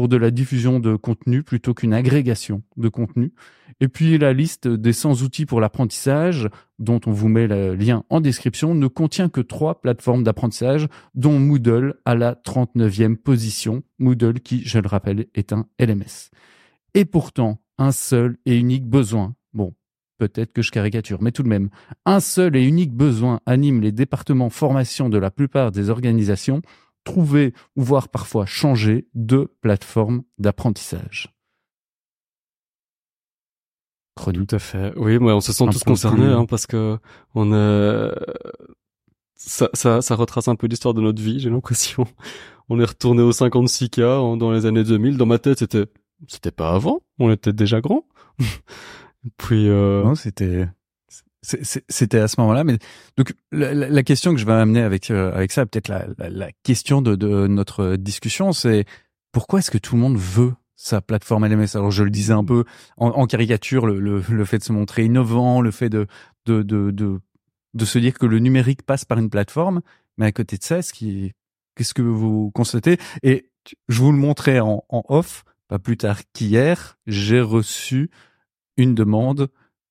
[0.08, 3.32] de la diffusion de contenu plutôt qu'une agrégation de contenu.
[3.80, 6.48] Et puis la liste des 100 outils pour l'apprentissage,
[6.78, 11.38] dont on vous met le lien en description, ne contient que trois plateformes d'apprentissage, dont
[11.38, 13.82] Moodle à la 39e position.
[13.98, 16.30] Moodle qui, je le rappelle, est un LMS
[16.94, 19.34] et pourtant un seul et unique besoin.
[19.54, 19.74] Bon,
[20.18, 21.70] peut-être que je caricature, mais tout de même,
[22.04, 26.62] un seul et unique besoin anime les départements formation de la plupart des organisations,
[27.04, 31.34] trouver ou voir parfois changer de plateforme d'apprentissage.
[34.16, 34.92] Tout à fait.
[34.96, 36.98] Oui, moi, on se sent tous concernés, hein, parce que
[37.34, 38.10] on est...
[39.34, 42.06] ça, ça, ça retrace un peu l'histoire de notre vie, j'ai l'impression.
[42.68, 45.16] On est retourné au 56K dans les années 2000.
[45.16, 45.86] Dans ma tête, c'était
[46.28, 48.04] c'était pas avant, on était déjà grand.
[49.36, 50.04] Puis euh...
[50.04, 50.68] non, c'était
[51.42, 52.78] c'était à ce moment-là, mais
[53.16, 57.00] donc la, question que je vais amener avec euh, avec ça, peut-être la, la, question
[57.00, 58.84] de, de notre discussion, c'est
[59.32, 62.44] pourquoi est-ce que tout le monde veut sa plateforme LMS Alors je le disais un
[62.44, 62.64] peu
[62.96, 66.06] en, en caricature, le, le, le, fait de se montrer innovant, le fait de
[66.46, 69.80] de, de de se dire que le numérique passe par une plateforme,
[70.18, 71.32] mais à côté de ça, ce qui
[71.74, 72.98] qu'est-ce que vous constatez?
[73.22, 73.50] Et
[73.88, 78.10] je vous le montrais en off pas plus tard qu'hier, j'ai reçu
[78.76, 79.48] une demande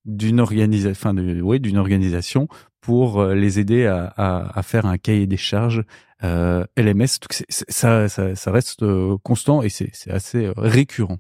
[0.10, 2.48] d'une organisation, enfin, oui, organisation
[2.82, 5.84] pour euh, les aider à, à, à, faire un cahier des charges
[6.24, 7.08] euh, LMS.
[7.50, 11.20] Ça, ça, ça, reste euh, constant et c'est assez euh, récurrent.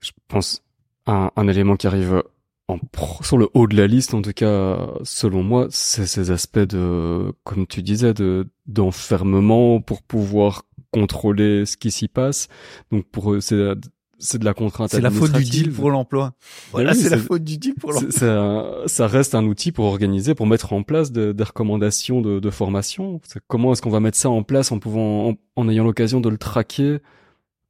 [0.00, 0.62] Je pense
[1.06, 2.22] un, un élément qui arrive
[2.68, 2.78] en
[3.22, 7.32] sur le haut de la liste, en tout cas, selon moi, c'est ces aspects de,
[7.42, 12.48] comme tu disais, de d'enfermement pour pouvoir contrôler ce qui s'y passe.
[12.90, 13.74] Donc pour eux, c'est
[14.18, 16.34] c'est de la contrainte C'est la faute du deal pour l'emploi.
[16.72, 18.82] Voilà, oui, c'est la faute du deal pour l'emploi.
[18.86, 22.50] Ça reste un outil pour organiser, pour mettre en place de- des recommandations de, de
[22.50, 23.20] formation.
[23.46, 26.28] Comment est-ce qu'on va mettre ça en place en pouvant, en, en ayant l'occasion de
[26.28, 26.98] le traquer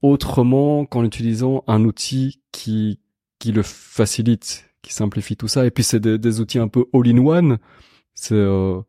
[0.03, 3.01] autrement qu'en utilisant un outil qui
[3.39, 5.65] qui le facilite, qui simplifie tout ça.
[5.67, 7.59] Et puis c'est des, des outils un peu all-in-one.
[8.15, 8.81] C'est euh,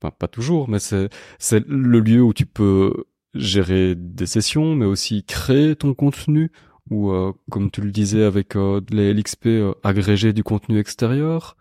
[0.00, 5.24] pas toujours, mais c'est c'est le lieu où tu peux gérer des sessions, mais aussi
[5.24, 6.50] créer ton contenu
[6.90, 11.56] ou euh, comme tu le disais avec euh, les LXP euh, agréger du contenu extérieur.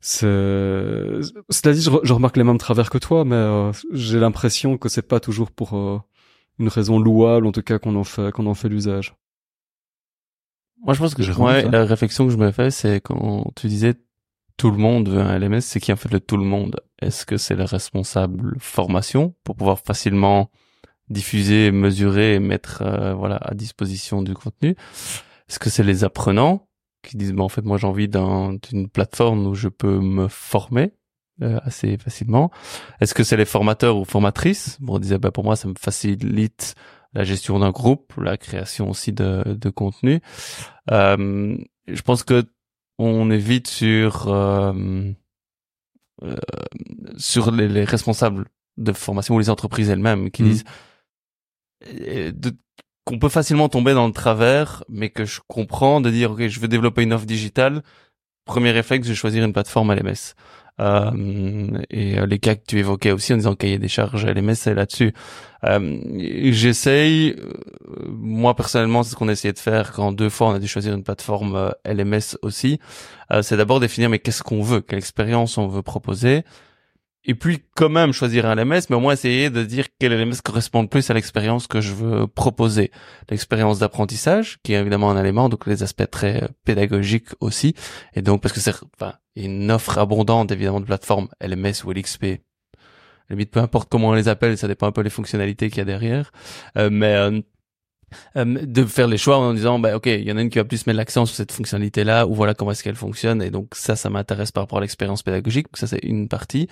[0.00, 4.18] C'est, cela dit, je, re- je remarque les mêmes travers que toi, mais euh, j'ai
[4.18, 6.00] l'impression que c'est pas toujours pour euh,
[6.58, 9.14] une raison louable, en tout cas qu'on en fait qu'on en fait l'usage.
[10.84, 13.52] Moi, je pense que Jérôme, ouais, toi la réflexion que je me fais, c'est quand
[13.54, 13.94] tu disais
[14.56, 16.80] tout le monde veut un LMS, c'est qui en fait le tout le monde?
[17.00, 20.50] Est-ce que c'est le responsable formation pour pouvoir facilement
[21.12, 24.70] diffuser, mesurer et mettre euh, voilà à disposition du contenu
[25.48, 26.68] Est-ce que c'est les apprenants
[27.02, 30.28] qui disent bah, en fait moi j'ai envie d'un- d'une plateforme où je peux me
[30.28, 30.92] former
[31.42, 32.50] euh, assez facilement
[33.00, 34.78] Est-ce que c'est les formateurs ou formatrices?
[34.80, 36.74] Bon, on disait bah pour moi ça me facilite
[37.14, 40.20] la gestion d'un groupe, la création aussi de, de contenu.
[40.90, 41.56] Euh,
[41.86, 42.44] je pense que
[42.98, 44.72] on est vite sur euh,
[46.22, 46.36] euh,
[47.16, 48.46] sur les, les responsables
[48.78, 50.48] de formation ou les entreprises elles-mêmes qui Mhm.
[50.48, 50.64] disent
[53.04, 56.60] qu'on peut facilement tomber dans le travers, mais que je comprends de dire ok je
[56.60, 57.82] veux développer une offre digitale.
[58.44, 60.34] Premier réflexe, je vais choisir une plateforme LMS.
[60.80, 64.54] Euh, et euh, les cas que tu évoquais aussi en disant cahier des charges LMS,
[64.54, 65.12] c'est là-dessus.
[65.64, 66.00] Euh,
[66.50, 67.36] J'essaye,
[68.08, 70.66] moi personnellement, c'est ce qu'on a essayé de faire quand deux fois on a dû
[70.66, 72.80] choisir une plateforme LMS aussi.
[73.42, 76.44] C'est d'abord définir mais qu'est-ce qu'on veut, quelle expérience on veut proposer,
[77.24, 80.40] et puis quand même choisir un LMS, mais au moins essayer de dire quel LMS
[80.44, 82.90] correspond le plus à l'expérience que je veux proposer.
[83.30, 87.74] L'expérience d'apprentissage, qui est évidemment un élément, donc les aspects très pédagogiques aussi,
[88.14, 92.40] et donc parce que c'est enfin, une offre abondante évidemment de plateformes LMS ou LXP.
[93.30, 95.80] Limite, peu importe comment on les appelle, ça dépend un peu des fonctionnalités qu'il y
[95.82, 96.32] a derrière.
[96.76, 97.40] Euh, mais euh,
[98.36, 100.58] euh, de faire les choix en disant bah ok il y en a une qui
[100.58, 103.50] va plus mettre l'accent sur cette fonctionnalité là ou voilà comment est-ce qu'elle fonctionne et
[103.50, 106.68] donc ça ça m'intéresse par rapport à l'expérience pédagogique ça c'est une partie.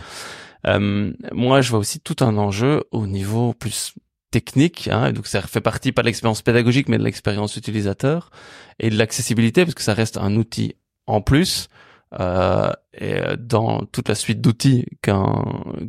[0.66, 3.94] Euh, moi je vois aussi tout un enjeu au niveau plus
[4.30, 8.30] technique hein, donc ça fait partie pas de l'expérience pédagogique mais de l'expérience utilisateur
[8.78, 10.76] et de l'accessibilité parce que ça reste un outil
[11.06, 11.68] en plus
[12.18, 15.44] euh, et euh, dans toute la suite d'outils qu'un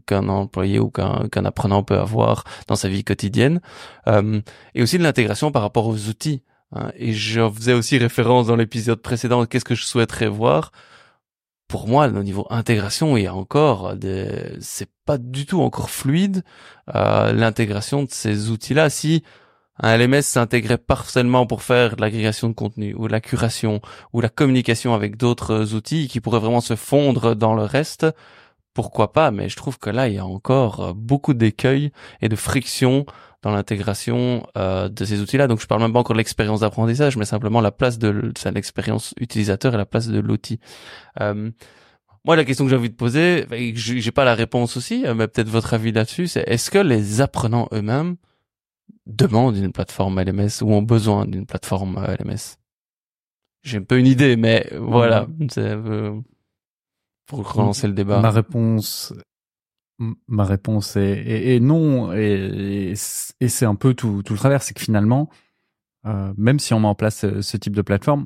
[0.05, 3.59] qu'un employé ou qu'un qu'un apprenant peut avoir dans sa vie quotidienne.
[4.07, 4.41] Euh,
[4.75, 6.43] et aussi de l'intégration par rapport aux outils
[6.73, 6.91] hein.
[6.95, 10.71] et je faisais aussi référence dans l'épisode précédent qu'est-ce que je souhaiterais voir?
[11.67, 15.89] Pour moi au niveau intégration il y a encore des c'est pas du tout encore
[15.89, 16.43] fluide
[16.93, 19.23] euh, l'intégration de ces outils là si
[19.81, 23.81] un LMS s'intégrait partiellement pour faire l'agrégation de contenu ou la curation
[24.13, 28.05] ou la communication avec d'autres outils qui pourraient vraiment se fondre dans le reste,
[28.73, 32.29] pourquoi pas Mais je trouve que là, il y a encore euh, beaucoup d'écueils et
[32.29, 33.05] de frictions
[33.41, 35.47] dans l'intégration euh, de ces outils-là.
[35.47, 39.13] Donc, je parle même pas encore de l'expérience d'apprentissage, mais simplement la place de l'expérience
[39.19, 40.59] utilisateur et la place de l'outil.
[41.19, 41.49] Euh,
[42.23, 45.27] moi, la question que j'ai envie de poser, j'ai pas la réponse aussi, euh, mais
[45.27, 48.15] peut-être votre avis là-dessus, c'est est-ce que les apprenants eux-mêmes
[49.05, 52.57] demandent une plateforme LMS ou ont besoin d'une plateforme euh, LMS
[53.63, 55.27] J'ai un peu une idée, mais voilà,
[55.57, 56.19] euh,
[57.25, 58.19] pour relancer le débat.
[58.21, 59.13] Ma réponse,
[60.27, 64.73] ma réponse est, est- est non, et, c'est un peu tout, tout le travers, c'est
[64.73, 65.29] que finalement,
[66.05, 68.25] euh, même si on met en place ce, ce type de plateforme,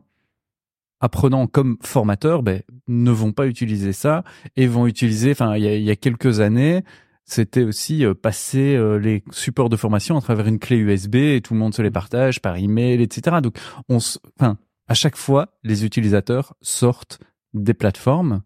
[1.01, 4.24] apprenants comme formateurs ben, ne vont pas utiliser ça
[4.55, 6.84] et vont utiliser, enfin, il y a, il y a quelques années,
[7.26, 11.41] c'était aussi euh, passer euh, les supports de formation à travers une clé USB et
[11.43, 13.38] tout le monde se les partage par email, etc.
[13.41, 13.57] Donc,
[13.89, 14.57] on, s- enfin,
[14.88, 17.19] à chaque fois, les utilisateurs sortent
[17.53, 18.41] des plateformes.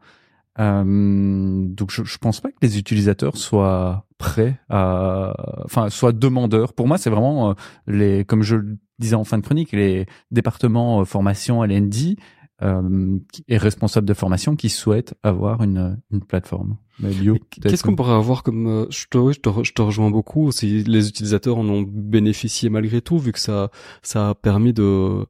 [0.59, 0.83] Euh,
[1.67, 5.33] donc, je, je pense pas que les utilisateurs soient prêts à,
[5.65, 6.73] enfin, soient demandeurs.
[6.73, 7.53] Pour moi, c'est vraiment euh,
[7.87, 12.17] les, comme je le disais en fin de chronique, les départements euh, formation LND
[12.61, 16.77] euh, et responsables de formation qui souhaitent avoir une, une plateforme.
[17.61, 20.11] Qu'est-ce qu'on pourrait avoir comme euh, je te, oui, je te, re- je te rejoins
[20.11, 20.51] beaucoup.
[20.51, 25.25] Si les utilisateurs en ont bénéficié malgré tout, vu que ça ça a permis de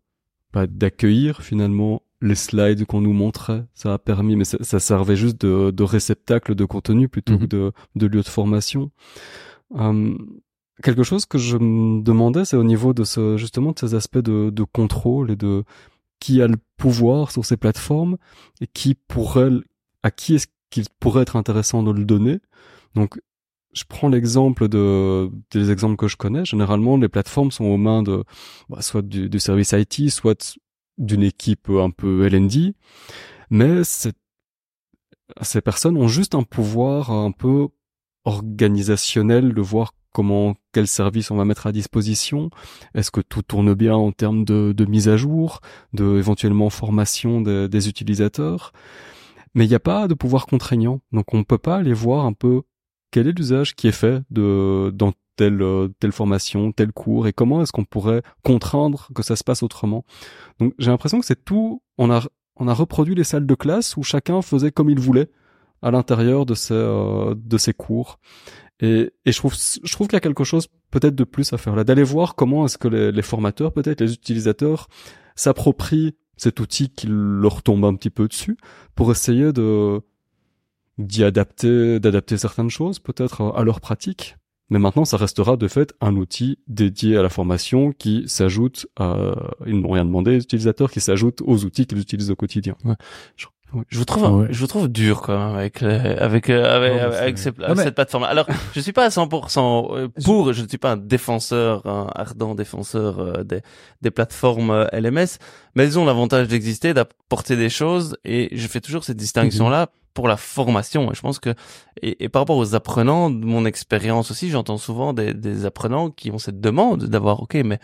[0.53, 3.63] bah, d'accueillir finalement les slides qu'on nous montrait.
[3.75, 7.39] Ça a permis, mais ça, ça servait juste de, de réceptacle de contenu plutôt Mhm.
[7.39, 8.91] que de, de lieu de formation.
[9.77, 10.17] Euh,
[10.83, 14.17] quelque chose que je me demandais, c'est au niveau de ce justement de ces aspects
[14.17, 15.63] de, de contrôle et de
[16.19, 18.17] qui a le pouvoir sur ces plateformes
[18.61, 19.49] et qui pourrait,
[20.03, 22.39] à qui est-ce qu'il pourrait être intéressant de le donner.
[22.95, 23.19] Donc,
[23.73, 26.45] je prends l'exemple de des exemples que je connais.
[26.45, 28.23] Généralement, les plateformes sont aux mains de
[28.69, 30.59] bah, soit du, service IT, soit
[30.97, 32.73] d'une équipe un peu L&D,
[33.49, 37.69] mais ces personnes ont juste un pouvoir un peu
[38.29, 42.49] organisationnel de voir comment quel service on va mettre à disposition,
[42.95, 45.61] est-ce que tout tourne bien en termes de, de mise à jour,
[45.93, 48.71] de éventuellement formation des utilisateurs.
[49.55, 52.33] Mais il n'y a pas de pouvoir contraignant, donc on peut pas aller voir un
[52.33, 52.61] peu
[53.11, 55.63] quel est l'usage qui est fait de dans telle
[55.99, 60.05] telle formation, tel cours et comment est-ce qu'on pourrait contraindre que ça se passe autrement.
[60.59, 62.21] Donc j'ai l'impression que c'est tout on a
[62.57, 65.29] on a reproduit les salles de classe où chacun faisait comme il voulait
[65.81, 68.19] à l'intérieur de ses euh, de ses cours.
[68.81, 71.57] Et, et je trouve je trouve qu'il y a quelque chose peut-être de plus à
[71.57, 74.87] faire là, d'aller voir comment est-ce que les, les formateurs, peut-être les utilisateurs,
[75.35, 78.57] s'approprient cet outil qui leur tombe un petit peu dessus
[78.95, 80.01] pour essayer de
[80.97, 84.35] d'y adapter, d'adapter certaines choses peut-être à leur pratique.
[84.69, 89.35] Mais maintenant, ça restera de fait un outil dédié à la formation qui s'ajoute à,
[89.65, 92.75] ils n'ont rien demandé aux utilisateurs, qui s'ajoute aux outils qu'ils utilisent au quotidien.
[93.89, 94.47] Je vous trouve, ouais.
[94.49, 98.23] je vous trouve dur quand même avec avec euh, avec, non, avec, ces, cette plateforme.
[98.23, 102.07] Alors, je suis pas à 100% euh, pour, je ne suis pas un défenseur, un
[102.15, 103.61] ardent défenseur euh, des
[104.01, 105.37] des plateformes LMS,
[105.75, 109.85] mais elles ont l'avantage d'exister, d'apporter des choses, et je fais toujours cette distinction là.
[109.85, 111.11] -hmm pour la formation.
[111.11, 111.53] Et je pense que,
[112.01, 116.09] et, et par rapport aux apprenants, de mon expérience aussi, j'entends souvent des, des, apprenants
[116.09, 117.79] qui ont cette demande d'avoir, ok, mais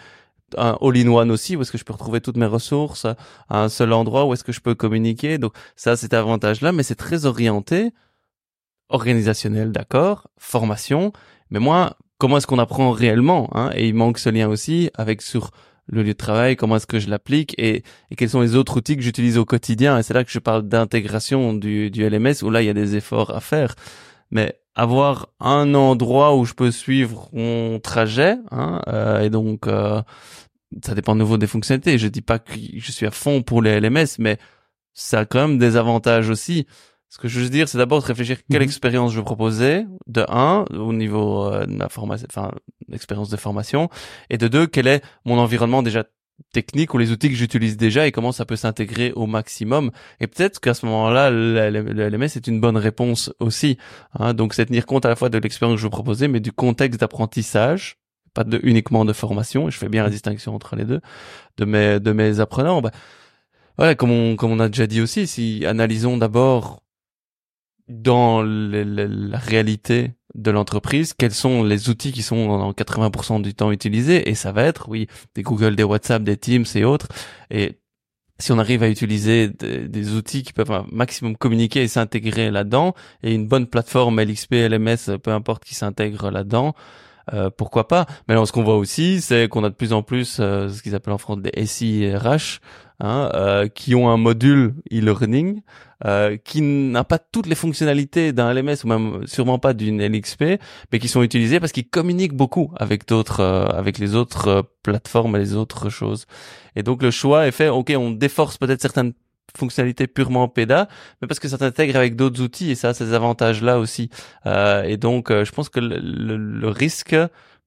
[0.58, 3.93] un all-in-one aussi, où est-ce que je peux retrouver toutes mes ressources à un seul
[3.93, 5.38] endroit, où est-ce que je peux communiquer.
[5.38, 7.91] Donc ça, cet avantage-là, mais c'est très orienté,
[8.89, 11.14] organisationnel, d'accord, formation.
[11.49, 13.72] Mais moi, comment est-ce qu'on apprend réellement hein?
[13.76, 15.51] Et il manque ce lien aussi avec sur
[15.88, 18.78] le lieu de travail, comment est-ce que je l'applique et, et, quels sont les autres
[18.78, 19.99] outils que j'utilise au quotidien.
[19.99, 22.74] Et c'est là que je parle d'intégration du, du LMS où là, il y a
[22.74, 23.76] des efforts à faire.
[24.32, 30.01] Mais avoir un endroit où je peux suivre mon trajet, hein, euh, et donc euh,
[30.84, 31.98] ça dépend de nouveau des fonctionnalités.
[31.98, 34.38] Je dis pas que je suis à fond pour les LMS, mais
[34.94, 36.66] ça a quand même des avantages aussi.
[37.10, 38.64] Ce que je veux dire, c'est d'abord de réfléchir quelle mmh.
[38.64, 42.52] expérience je veux proposer, de un, au niveau euh, de la formation, enfin,
[42.90, 43.90] l'expérience de formation,
[44.30, 46.04] et de deux, quel est mon environnement déjà
[46.52, 49.92] technique ou les outils que j'utilise déjà et comment ça peut s'intégrer au maximum.
[50.20, 51.70] Et peut-être qu'à ce moment-là, le,
[52.10, 53.78] LMS est une bonne réponse aussi.
[54.20, 54.34] Hein.
[54.34, 56.52] Donc, c'est tenir compte à la fois de l'expérience que je veux proposer, mais du
[56.52, 57.98] contexte d'apprentissage,
[58.36, 59.68] pas de, uniquement de formation.
[59.68, 61.02] Et je fais bien la distinction entre les deux
[61.58, 62.82] de mes de mes apprenants.
[62.82, 62.92] Bah,
[63.78, 66.84] voilà, comme on comme on a déjà dit aussi, si analysons d'abord
[67.88, 73.72] dans la réalité de l'entreprise, quels sont les outils qui sont en 80% du temps
[73.72, 77.08] utilisés, et ça va être, oui, des Google, des WhatsApp, des Teams et autres,
[77.52, 77.80] et
[78.38, 82.52] si on arrive à utiliser des, des outils qui peuvent un maximum communiquer et s'intégrer
[82.52, 86.74] là-dedans, et une bonne plateforme LXP, LMS, peu importe qui s'intègre là-dedans,
[87.34, 88.06] euh, pourquoi pas?
[88.28, 90.82] Mais alors, ce qu'on voit aussi, c'est qu'on a de plus en plus euh, ce
[90.82, 92.60] qu'ils appellent en France des SIRH,
[93.00, 95.62] hein, euh, qui ont un module e-learning
[96.06, 100.44] euh, qui n'a pas toutes les fonctionnalités d'un LMS ou même sûrement pas d'une LXP,
[100.92, 105.36] mais qui sont utilisés parce qu'ils communiquent beaucoup avec d'autres, euh, avec les autres plateformes
[105.36, 106.26] et les autres choses.
[106.76, 107.70] Et donc le choix est fait.
[107.70, 109.14] Ok, on déforce peut-être certaines
[109.56, 110.88] fonctionnalités purement PEDA,
[111.22, 114.10] mais parce que ça s'intègre avec d'autres outils et ça a ces avantages-là aussi.
[114.46, 117.16] Euh, et donc, je pense que le, le, le, risque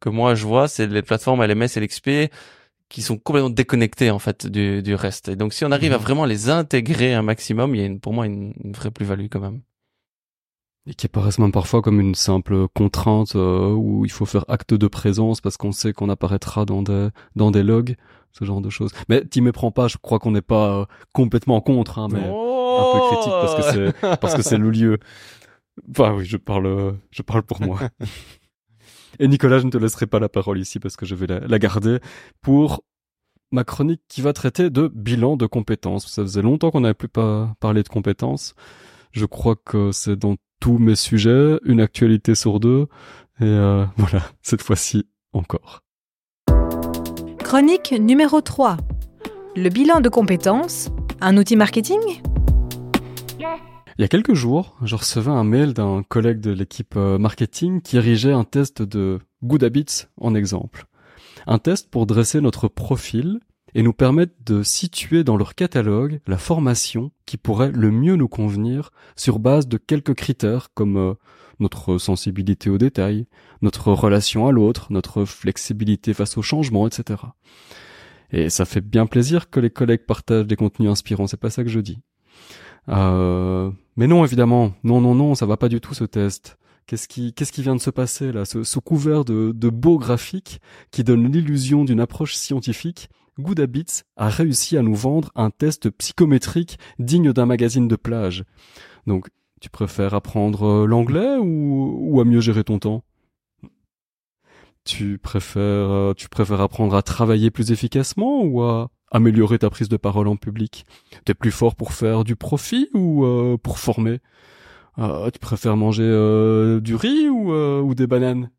[0.01, 2.11] que moi je vois, c'est les plateformes LMS et LXP
[2.89, 5.29] qui sont complètement déconnectés en fait du, du reste.
[5.29, 6.03] Et donc si on arrive à mhm.
[6.03, 9.27] vraiment les intégrer un maximum, il y a une, pour moi une, une vraie plus-value
[9.31, 9.61] quand même.
[10.89, 14.73] Et qui apparaissent même parfois comme une simple contrainte euh, où il faut faire acte
[14.73, 17.95] de présence parce qu'on sait qu'on apparaîtra dans des dans des logs,
[18.33, 18.93] ce genre de choses.
[19.11, 22.79] Mais t'y méprends pas, je crois qu'on n'est pas euh, complètement contre, hein, mais oh
[22.81, 24.99] un peu critique parce que c'est parce que c'est le lieu.
[25.91, 27.79] Enfin oui, je parle je parle pour moi.
[29.19, 31.41] Et Nicolas, je ne te laisserai pas la parole ici parce que je vais la,
[31.41, 31.99] la garder
[32.41, 32.83] pour
[33.51, 36.07] ma chronique qui va traiter de bilan de compétences.
[36.07, 38.55] Ça faisait longtemps qu'on n'avait plus pas parlé de compétences.
[39.13, 42.87] Je crois que c'est dans tous mes sujets, une actualité sur deux.
[43.41, 45.83] Et euh, voilà, cette fois-ci encore.
[47.39, 48.77] Chronique numéro 3.
[49.57, 50.91] Le bilan de compétences,
[51.21, 51.99] un outil marketing?
[53.99, 57.83] Il y a quelques jours, je recevais un mail d'un collègue de l'équipe euh, marketing
[57.83, 60.87] qui érigeait un test de Good Habits en exemple.
[61.49, 63.41] Un test pour dresser notre profil
[63.75, 68.29] et nous permettre de situer dans leur catalogue la formation qui pourrait le mieux nous
[68.29, 71.15] convenir sur base de quelques critères comme euh,
[71.61, 73.27] notre sensibilité aux détails,
[73.63, 77.23] notre relation à l'autre, notre flexibilité face au changement, etc.
[78.31, 81.65] Et ça fait bien plaisir que les collègues partagent des contenus inspirants, c'est pas ça
[81.65, 81.99] que je dis.
[82.89, 86.59] Euh, mais non, évidemment, non, non, non, ça va pas du tout ce test.
[86.87, 88.45] Qu'est-ce qui, qu'est-ce qui vient de se passer là?
[88.47, 90.61] Ce, couvert de, de beaux graphiques
[90.91, 93.11] qui donne l'illusion d'une approche scientifique.
[93.39, 98.45] Good Habits a réussi à nous vendre un test psychométrique digne d'un magazine de plage.
[99.07, 99.29] Donc,
[99.61, 103.05] tu préfères apprendre l'anglais ou, à mieux gérer ton temps?
[104.85, 109.89] Tu préfères, euh, tu préfères apprendre à travailler plus efficacement ou à améliorer ta prise
[109.89, 110.87] de parole en public?
[111.25, 114.21] T'es plus fort pour faire du profit ou euh, pour former?
[114.99, 118.51] Euh, Tu préfères manger euh, du riz ou, euh, des bananes?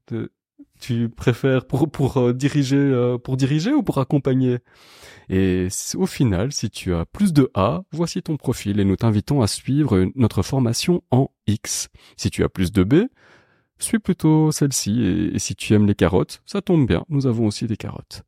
[0.80, 4.60] Tu préfères pour pour euh, diriger euh, pour diriger ou pour accompagner?
[5.30, 9.42] Et au final, si tu as plus de A, voici ton profil et nous t'invitons
[9.42, 11.90] à suivre notre formation en X.
[12.18, 12.96] Si tu as plus de B,
[13.80, 17.66] suis plutôt celle-ci et si tu aimes les carottes, ça tombe bien, nous avons aussi
[17.66, 18.24] des carottes.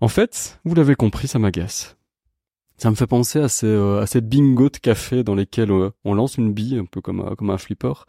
[0.00, 1.96] En fait, vous l'avez compris, ça m'agace.
[2.76, 6.36] Ça me fait penser à ces, euh, bingos de café dans lesquels euh, on lance
[6.36, 8.04] une bille, un peu comme, un- flipper,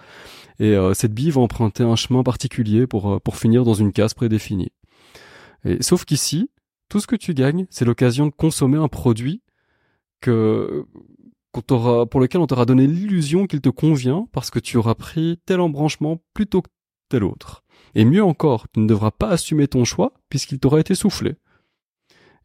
[0.59, 3.91] et euh, cette bille va emprunter un chemin particulier pour, euh, pour finir dans une
[3.91, 4.71] case prédéfinie.
[5.65, 6.49] Et, sauf qu'ici,
[6.89, 9.41] tout ce que tu gagnes, c'est l'occasion de consommer un produit
[10.19, 10.85] que,
[11.51, 15.59] pour lequel on t'aura donné l'illusion qu'il te convient parce que tu auras pris tel
[15.59, 16.69] embranchement plutôt que
[17.09, 17.63] tel autre.
[17.93, 21.35] Et mieux encore, tu ne devras pas assumer ton choix puisqu'il t'aura été soufflé.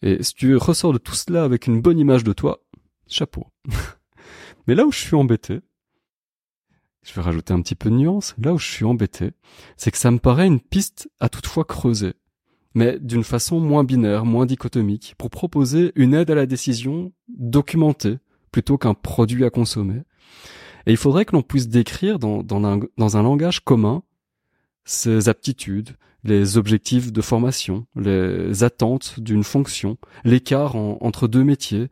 [0.02, 2.60] Et si tu ressors de tout cela avec une bonne image de toi,
[3.06, 3.46] chapeau.
[4.66, 5.60] Mais là où je suis embêté,
[7.02, 9.32] je vais rajouter un petit peu de nuance, là où je suis embêté,
[9.76, 12.14] c'est que ça me paraît une piste à toutefois creuser,
[12.74, 18.18] mais d'une façon moins binaire, moins dichotomique, pour proposer une aide à la décision documentée,
[18.52, 20.02] plutôt qu'un produit à consommer.
[20.86, 24.02] Et il faudrait que l'on puisse décrire dans, un, dans un langage commun
[24.84, 31.88] ses aptitudes, les objectifs de formation, les attentes d'une fonction, l'écart en- entre deux métiers,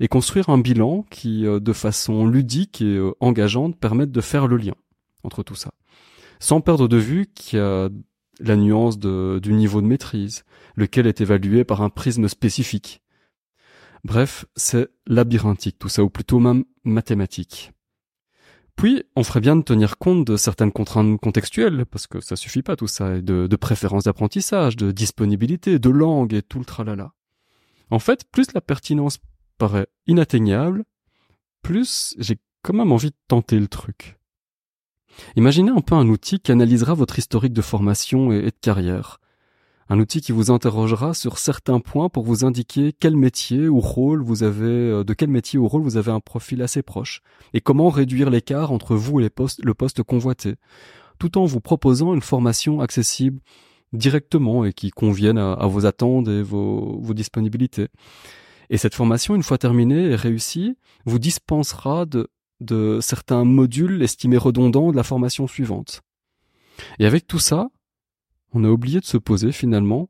[0.00, 4.46] et construire un bilan qui, euh, de façon ludique et euh, engageante, permette de faire
[4.46, 4.74] le lien
[5.24, 5.72] entre tout ça.
[6.40, 7.88] Sans perdre de vue qu'il y a
[8.40, 13.00] la nuance du niveau de maîtrise, lequel est évalué par un prisme spécifique.
[14.02, 17.70] Bref, c'est labyrinthique tout ça, ou plutôt même mathématique.
[18.76, 22.62] Puis, on ferait bien de tenir compte de certaines contraintes contextuelles, parce que ça suffit
[22.62, 27.12] pas tout ça, et de, préférences d'apprentissage, de disponibilité, de langue et tout le tralala.
[27.90, 29.18] En fait, plus la pertinence
[29.58, 30.84] paraît inatteignable,
[31.62, 34.18] plus j'ai quand même envie de tenter le truc.
[35.36, 39.20] Imaginez un peu un outil qui analysera votre historique de formation et de carrière.
[39.88, 44.22] Un outil qui vous interrogera sur certains points pour vous indiquer quel métier ou rôle
[44.22, 47.22] vous avez, euh, de quel métier ou rôle vous avez un profil assez proche,
[47.52, 49.28] et comment réduire l'écart entre vous et
[49.62, 50.54] le poste convoité,
[51.18, 53.40] tout en vous proposant une formation accessible
[53.92, 57.88] directement et qui convienne à, vos attentes et vos, disponibilités.
[58.70, 64.92] Et cette formation, une fois terminée et réussie, vous dispensera de certains modules estimés redondants
[64.92, 66.02] de la formation suivante.
[66.98, 67.68] Et avec tout ça,
[68.52, 70.08] on a oublié de se poser finalement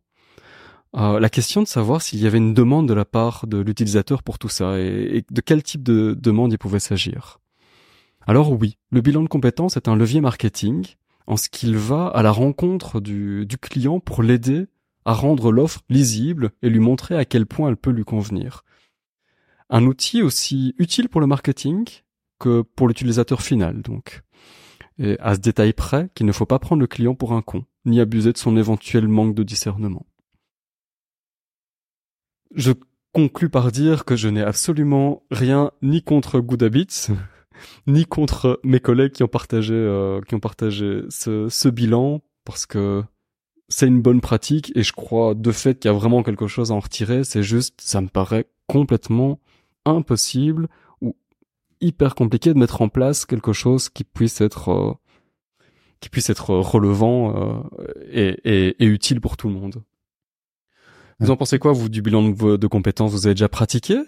[0.95, 4.23] euh, la question de savoir s'il y avait une demande de la part de l'utilisateur
[4.23, 7.39] pour tout ça et, de quel type de demande il pouvait s'agir.
[8.27, 10.87] Alors oui, le bilan de compétences est un levier marketing
[11.27, 14.67] en ce qu'il va à la rencontre du, du client pour l'aider
[15.05, 18.63] à rendre l'offre lisible et lui montrer à quel point elle peut lui convenir.
[19.71, 21.89] Un outil aussi utile pour le marketing
[22.39, 24.23] que pour l'utilisateur final, donc.
[24.99, 27.65] Et à ce détail près qu'il ne faut pas prendre le client pour un con,
[27.85, 30.07] ni abuser de son éventuel manque de discernement.
[32.55, 32.73] Je
[33.13, 37.09] conclus par dire que je n'ai absolument rien ni contre Good Habits,
[37.87, 42.67] ni contre mes collègues qui ont partagé, euh, qui ont partagé ce, ce bilan, parce
[42.67, 43.03] que
[43.69, 46.73] c'est une bonne pratique et je crois de fait qu'il y a vraiment quelque chose
[46.73, 47.25] à en retirer.
[47.25, 49.41] C'est juste, ça me paraît complètement
[49.85, 50.69] impossible
[51.01, 51.17] ou
[51.81, 54.93] hyper compliqué de mettre en place quelque chose qui puisse être euh,
[56.03, 57.63] qui puisse être relevant euh,
[58.11, 59.83] et, et, et utile pour tout le monde.
[61.21, 63.13] Vous en pensez quoi, vous, du bilan de, compétences?
[63.13, 64.03] Vous avez déjà pratiqué?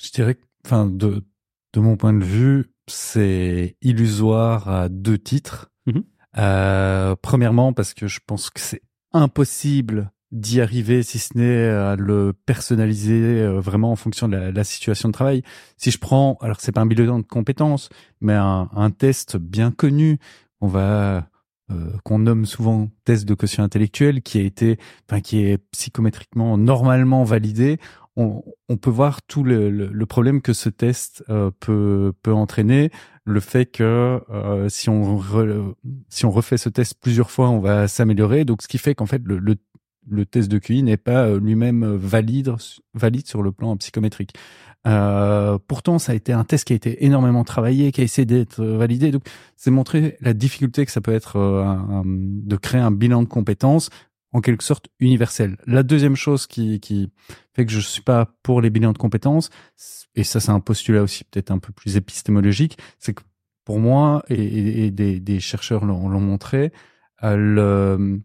[0.00, 1.24] Je dirais, que- enfin, de,
[1.72, 5.72] de mon point de vue, c'est illusoire à deux titres.
[5.86, 6.04] Mhm.
[6.38, 8.82] Euh, premièrement, parce que je pense que c'est
[9.12, 14.50] impossible d'y arriver si ce n'est à le personnaliser euh, vraiment en fonction de la,
[14.50, 15.42] la situation de travail.
[15.76, 17.88] Si je prends, alors c'est pas un bilan de compétences,
[18.20, 20.18] mais un, un test bien connu,
[20.60, 21.28] on va
[21.70, 26.58] euh, qu'on nomme souvent test de quotient intellectuel, qui a été, enfin qui est psychométriquement
[26.58, 27.78] normalement validé,
[28.16, 32.32] on, on peut voir tout le, le, le problème que ce test euh, peut, peut
[32.32, 32.90] entraîner,
[33.24, 35.74] le fait que euh, si on re-
[36.08, 38.44] si on refait ce test plusieurs fois, on va s'améliorer.
[38.44, 39.56] Donc, ce qui fait qu'en fait le, le,
[40.08, 42.54] le test de QI n'est pas euh, lui-même valide
[42.94, 44.34] valide sur le plan psychométrique.
[44.86, 48.24] Euh, pourtant, ça a été un test qui a été énormément travaillé, qui a essayé
[48.24, 49.10] d'être validé.
[49.10, 49.24] Donc,
[49.56, 53.90] c'est montrer la difficulté que ça peut être euh, de créer un bilan de compétences
[54.32, 55.56] en quelque sorte universel.
[55.66, 56.80] La deuxième chose qui,
[57.54, 59.50] fait que je suis pas pour les bilans de compétences,
[60.14, 63.22] et ça c'est un postulat aussi peut-être un peu plus épistémologique, c'est que
[63.64, 66.70] pour moi, et, des, chercheurs l'ont montré,
[67.24, 68.20] euh, le,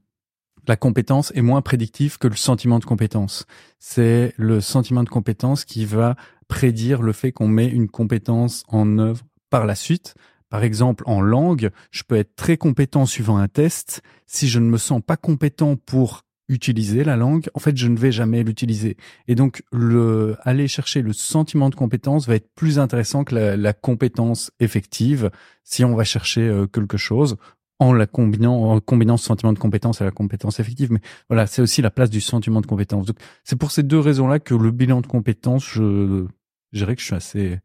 [0.68, 3.46] la compétence est moins prédictive que le sentiment de compétence.
[3.80, 6.16] C'est le sentiment de compétence qui va
[6.48, 10.16] prédire le fait qu'on met une compétence en œuvre par la suite.
[10.50, 14.02] Par exemple, en langue, je peux être très compétent suivant un test.
[14.28, 17.98] Si je ne me sens pas compétent pour utiliser la langue, en fait, je ne
[17.98, 18.98] vais jamais l'utiliser.
[19.30, 23.56] Et donc, le, aller chercher le sentiment de compétence va être plus intéressant que la,
[23.56, 25.32] la compétence effective
[25.64, 27.38] si on va chercher euh, quelque chose
[27.82, 30.92] en la combinant, en combinant ce sentiment de compétence à la compétence effective.
[30.92, 33.08] Mais voilà, c'est aussi la place du sentiment de compétence.
[33.08, 36.28] Donc, c'est pour ces deux raisons-là que le bilan de compétence, je,
[36.72, 37.60] dirais que je suis assez,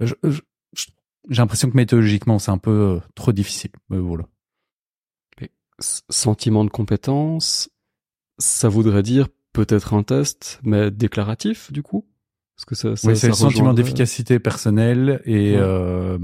[0.00, 0.08] j'ai
[1.28, 3.72] l'impression que méthodologiquement, c'est un peu euh, trop difficile.
[3.90, 4.24] Mais voilà.
[6.08, 7.68] sentiment de compétence,
[8.38, 12.06] ça voudrait dire peut-être un test, mais déclaratif, du coup?
[12.56, 16.18] Parce que ça, ça oui, c'est le sentiment d'efficacité personnelle et euh,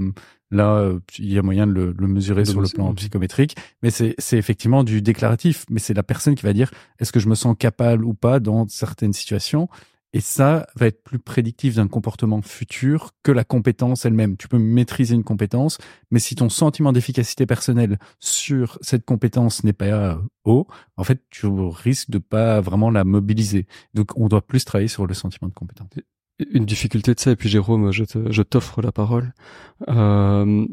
[0.51, 4.15] Là, euh, il y a moyen de le, mesurer sur le plan psychométrique, mais c'est
[4.33, 5.65] effectivement du déclaratif.
[5.69, 8.39] Mais c'est la personne qui va dire est-ce que je me sens capable ou pas
[8.39, 9.67] dans certaines situations?
[10.13, 14.37] Et ça va être plus prédictif d'un comportement futur que la compétence elle-même.
[14.37, 15.77] Tu peux maîtriser une compétence,
[16.09, 21.47] mais si ton sentiment d'efficacité personnelle sur cette compétence n'est pas haut, en fait, tu
[21.47, 23.67] risques de pas vraiment la mobiliser.
[23.93, 25.89] Donc, on doit plus travailler sur le sentiment de compétence
[26.39, 29.33] une difficulté de ça, et puis Jérôme, je t'offre la parole.
[29.87, 30.65] Euh,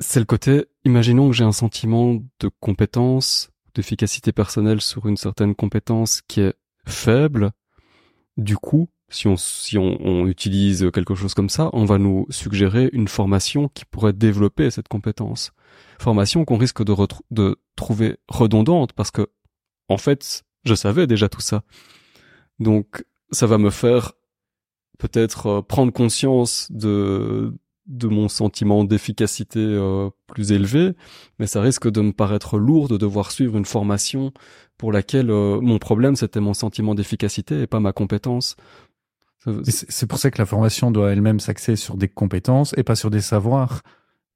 [0.00, 5.54] c'est le côté, imaginons que j'ai un sentiment de compétence, d'efficacité personnelle sur une certaine
[5.54, 6.54] compétence qui est
[6.86, 7.52] faible.
[8.36, 12.26] Du coup, si on, si on, on, utilise quelque chose comme ça, on va nous
[12.30, 15.52] suggérer une formation qui pourrait développer cette compétence.
[15.98, 16.94] Formation qu'on risque de,
[17.30, 19.28] de trouver redondante parce que,
[19.88, 21.62] en fait, je savais déjà tout ça.
[22.60, 24.12] Donc, ça va me faire
[24.98, 27.54] peut-être euh, prendre conscience de
[27.88, 30.92] de mon sentiment d'efficacité euh, plus élevé,
[31.38, 34.32] mais ça risque de me paraître lourd de devoir suivre une formation
[34.76, 38.56] pour laquelle euh, mon problème c'était mon sentiment d'efficacité et pas ma compétence.
[39.64, 43.08] C'est pour ça que la formation doit elle-même s'axer sur des compétences et pas sur
[43.08, 43.82] des savoirs.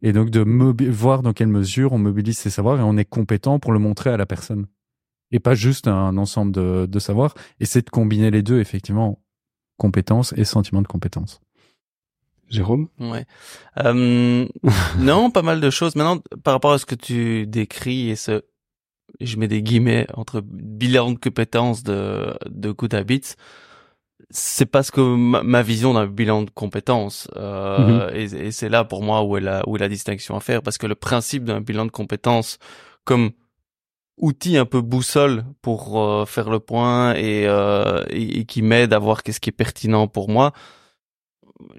[0.00, 0.40] Et donc de
[0.88, 4.10] voir dans quelle mesure on mobilise ces savoirs et on est compétent pour le montrer
[4.10, 4.66] à la personne.
[5.30, 7.34] Et pas juste un ensemble de, de savoirs.
[7.60, 9.21] Et c'est de combiner les deux, effectivement
[9.82, 11.40] compétences et sentiment de compétence.
[12.48, 12.86] Jérôme?
[13.00, 13.24] Ouais.
[13.78, 14.46] Euh,
[14.98, 15.96] non, pas mal de choses.
[15.96, 18.42] Maintenant, par rapport à ce que tu décris et ce,
[19.20, 23.34] je mets des guillemets entre bilan de compétences de de Good Habits,
[24.30, 28.16] c'est parce que ma, vision d'un bilan de compétences euh, mhm.
[28.16, 30.62] et, et c'est là pour moi où est la où est la distinction à faire
[30.62, 32.58] parce que le principe d'un bilan de compétences
[33.04, 33.32] comme
[34.18, 38.98] outil un peu boussole pour euh, faire le point euh, et, et, qui m'aide à
[38.98, 40.52] voir qu'est-ce qui est pertinent pour moi.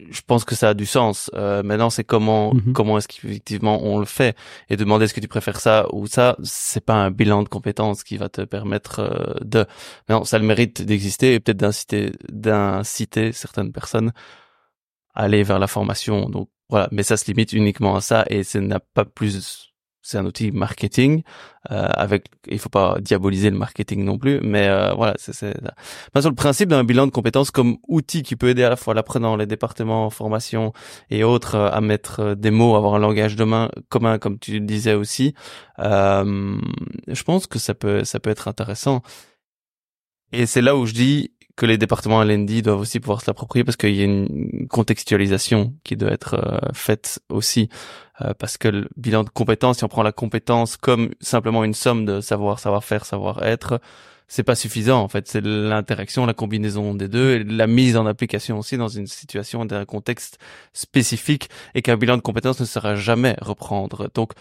[0.10, 1.30] Je pense que ça a du sens.
[1.34, 2.74] Euh, maintenant, c'est comment mhm.
[2.74, 4.36] comment est-ce qu'effectivement on le fait?
[4.70, 6.38] Et demander est-ce que tu préfères ça ou ça?
[6.44, 9.66] C'est pas un bilan de compétences qui va te permettre euh, de.
[10.10, 14.12] Non, ça a le mérite d'exister et peut-être d'inciter d'inciter certaines personnes
[15.14, 16.30] à aller vers la formation.
[16.30, 19.73] Donc voilà, mais ça se limite uniquement à ça et ça n'a pas plus
[20.04, 21.24] c'est un outil marketing
[21.72, 25.56] euh, avec il faut pas diaboliser le marketing non plus mais euh, voilà c'est c'est
[26.20, 28.94] sur le principe d'un bilan de compétences comme outil qui peut aider à la fois
[28.94, 30.74] l'apprenant les départements formation
[31.10, 34.38] et autres euh, à mettre euh, des mots avoir un langage de main commun comme
[34.38, 35.34] tu disais aussi
[35.80, 36.60] euh,
[37.08, 39.02] je pense que ça peut ça peut être intéressant.
[40.32, 43.64] Et c'est là où je dis que les départements LND doivent aussi pouvoir se l'approprier
[43.64, 47.70] parce qu'il y a une contextualisation qui doit être euh, faite aussi
[48.22, 51.76] euh, parce que le bilan de compétences, si on prend la compétence comme simplement une
[51.76, 53.80] somme de savoir, savoir-faire, savoir-être,
[54.28, 55.28] c'est pas suffisant en fait.
[55.28, 59.66] C'est l'interaction, la combinaison des deux et la mise en application aussi dans une situation,
[59.66, 60.40] dans un contexte
[60.74, 64.10] spécifique et qu'un bilan de compétences ne sera jamais reprendre.
[64.16, 64.34] Donc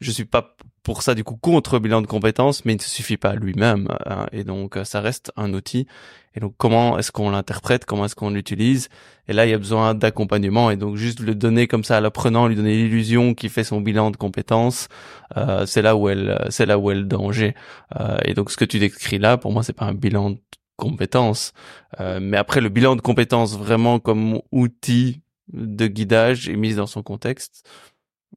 [0.00, 3.18] je suis pas pour ça du coup contre bilan de compétences, mais il ne suffit
[3.18, 3.88] pas lui-même.
[4.06, 5.86] Hein, et donc euh, ça reste un outil.
[6.34, 8.88] Et donc comment est-ce qu'on l'interprète, comment est-ce qu'on l'utilise?
[9.28, 10.70] Et là il y a besoin d'accompagnement.
[10.70, 13.80] Et donc juste le donner comme ça à l'apprenant, lui donner l'illusion qu'il fait son
[13.80, 14.88] bilan de compétences,
[15.36, 17.54] euh, c'est là où elle, c'est là où est le danger.
[17.98, 20.38] Euh, et donc ce que tu décris là, pour moi c'est pas un bilan de
[20.76, 21.52] compétences,
[22.00, 25.20] euh, mais après le bilan de compétences vraiment comme outil
[25.52, 27.68] de guidage et mise dans son contexte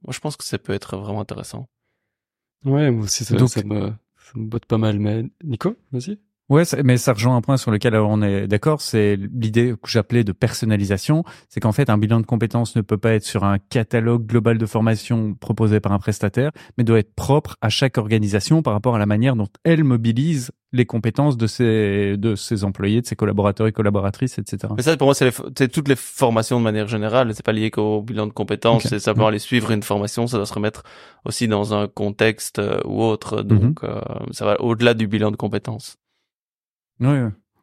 [0.04, 1.68] moi, je pense que ça peut être vraiment intéressant.
[2.66, 5.00] Ouais, moi aussi, ça, ça, me, ça me botte pas mal.
[5.00, 6.18] Mais Nico, vas-y.
[6.50, 10.26] Ouais, mais ça rejoint un point sur lequel on est d'accord, c'est l'idée que j'appelais
[10.26, 13.60] de personnalisation, c'est qu'en fait un bilan de compétences ne peut pas être sur un
[13.60, 18.62] catalogue global de formation proposé par un prestataire, mais doit être propre à chaque organisation
[18.62, 23.02] par rapport à la manière dont elle mobilise les compétences de ses de ses employés,
[23.02, 24.74] de ses collaborateurs et collaboratrices, etc.
[24.76, 27.34] Mais ça, pour moi, c'est toutes les formations de manière générale.
[27.36, 28.88] C'est pas lié qu'au bilan de compétences.
[28.88, 30.26] C'est simplement aller suivre une formation.
[30.26, 30.84] Ça doit se remettre
[31.26, 33.44] aussi dans un contexte euh, ou autre.
[33.44, 33.90] Donc, mhm.
[33.90, 34.02] euh,
[34.32, 35.98] ça va au-delà du bilan de compétences.
[37.00, 37.18] Oui,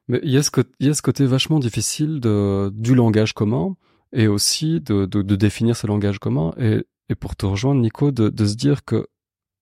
[0.09, 2.95] Mais il y, a ce côté, il y a ce côté vachement difficile de, du
[2.95, 3.77] langage commun
[4.13, 8.13] et aussi de, de, de définir ce langage commun et, et pour te rejoindre, Nico,
[8.13, 9.07] de, de se dire que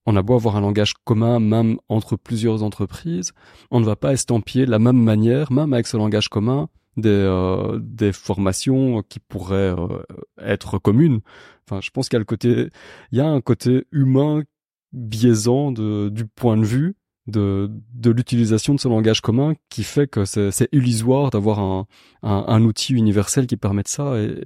[0.09, 3.33] on a beau avoir un langage commun, même entre plusieurs entreprises,
[3.71, 7.79] on ne va pas estampiller la même manière, même avec ce langage commun, des, euh,
[7.83, 10.03] des formations qui pourraient euh,
[10.41, 11.21] être communes.
[11.67, 12.71] Enfin, je pense qu'il y a le côté,
[13.13, 14.45] il y a un côté humain
[14.93, 16.97] biaisant de, du point de vue
[17.27, 21.87] de, de l'utilisation de ce langage commun qui fait que c'est illusoire d'avoir un,
[22.23, 24.43] un, outil universel qui permette ça et,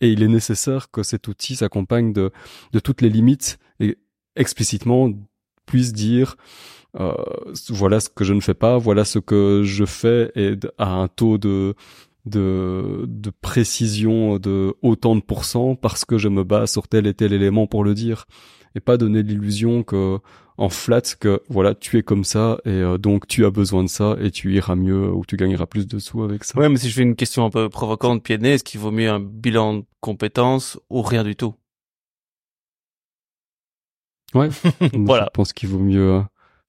[0.00, 2.30] et il est nécessaire que cet outil s'accompagne de,
[2.72, 3.58] de toutes les limites
[4.36, 5.10] explicitement
[5.66, 6.36] puisse dire
[6.98, 7.12] euh,
[7.68, 11.08] voilà ce que je ne fais pas, voilà ce que je fais et à un
[11.08, 11.74] taux de
[12.26, 17.14] de, de précision de autant de pourcents parce que je me base sur tel et
[17.14, 18.26] tel élément pour le dire
[18.74, 20.18] et pas donner l'illusion que
[20.58, 23.88] en flat que voilà tu es comme ça et euh, donc tu as besoin de
[23.88, 26.58] ça et tu iras mieux ou tu gagneras plus de sous avec ça.
[26.58, 29.08] Ouais mais si je fais une question un peu provocante pied est-ce qu'il vaut mieux
[29.08, 31.54] un bilan de compétences ou rien du tout?
[34.34, 34.48] Ouais.
[34.94, 35.24] voilà.
[35.24, 36.14] Je pense qu'il vaut mieux.
[36.14, 36.22] Euh,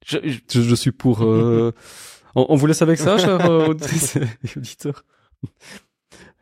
[0.05, 0.17] je,
[0.49, 0.75] je...
[0.75, 1.23] suis pour.
[1.23, 1.73] Euh...
[2.35, 3.67] on, on, vous laisse avec ça, chers euh,
[4.55, 5.03] auditeurs?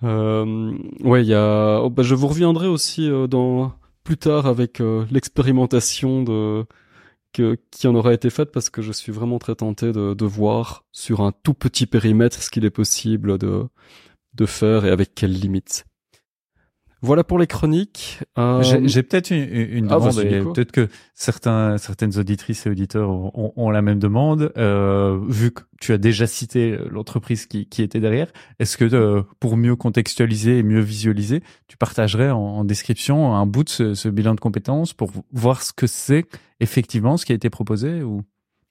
[0.04, 1.80] Euh, ouais, il y a.
[1.82, 6.66] Oh, bah, je vous reviendrai aussi euh, dans plus tard avec l'expérimentation de
[7.34, 10.26] que, qui en aura été faite parce que je suis vraiment très tenté de, de
[10.26, 13.66] voir sur un tout petit périmètre ce qu'il est possible de
[14.34, 15.86] de faire et avec quelles limites.
[17.02, 18.20] Voilà pour les chroniques.
[18.38, 18.64] Euh...
[18.64, 23.70] J'ai peut-être une, une ah, demande, peut-être que certains, certaines auditrices et auditeurs ont, ont
[23.70, 24.52] la même demande.
[24.58, 29.22] Euh, vu que tu as déjà cité l'entreprise qui, qui était derrière, est-ce que euh,
[29.40, 33.94] pour mieux contextualiser et mieux visualiser, tu partagerais en, en description un bout de ce,
[33.94, 36.26] ce, bilan de compétences pour voir ce que c'est
[36.60, 38.24] effectivement ce qui a été proposé ou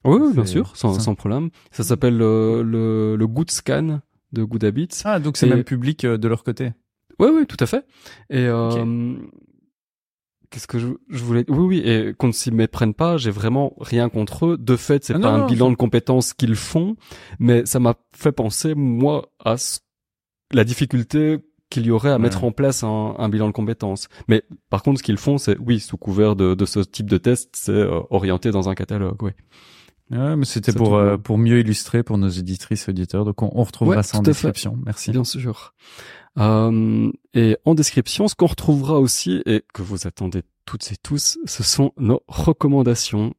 [0.05, 1.51] Oui, bien sûr, sans, sans, problème.
[1.71, 4.01] Ça s'appelle le, le, le Good Scan
[4.33, 5.03] de Good Habits.
[5.05, 6.73] Ah, donc c'est même public de leur côté?
[7.19, 7.87] Oui, oui, tout à fait.
[8.31, 9.15] Et euh,
[10.51, 13.17] qu'est-ce que je, je, voulais Oui, oui, et qu'on ne s'y méprenne pas.
[13.17, 14.57] J'ai vraiment rien contre eux.
[14.59, 16.97] De fait, c'est ah pas un bilan de compétences qu'ils font,
[17.39, 19.57] mais ça m'a fait penser moi à
[20.53, 21.39] la difficulté
[21.71, 24.09] qu'il y aurait à mettre en place un, un, bilan de compétences.
[24.29, 27.19] Mais par contre, ce qu'ils font, c'est oui, sous couvert de, de ce type de
[27.19, 29.21] test, c'est euh, orienté dans un catalogue.
[29.23, 29.33] Oui.
[30.13, 33.25] Ouais, mais c'était pour euh, pour mieux illustrer pour nos éditrices et auditeurs.
[33.25, 34.79] Donc on, on retrouvera ça en description.
[34.85, 35.11] Merci.
[35.11, 35.75] Bien sûr.
[36.39, 41.39] Euh, et en description, ce qu'on retrouvera aussi, et que vous attendez toutes et tous,
[41.45, 43.35] ce sont nos recommandations.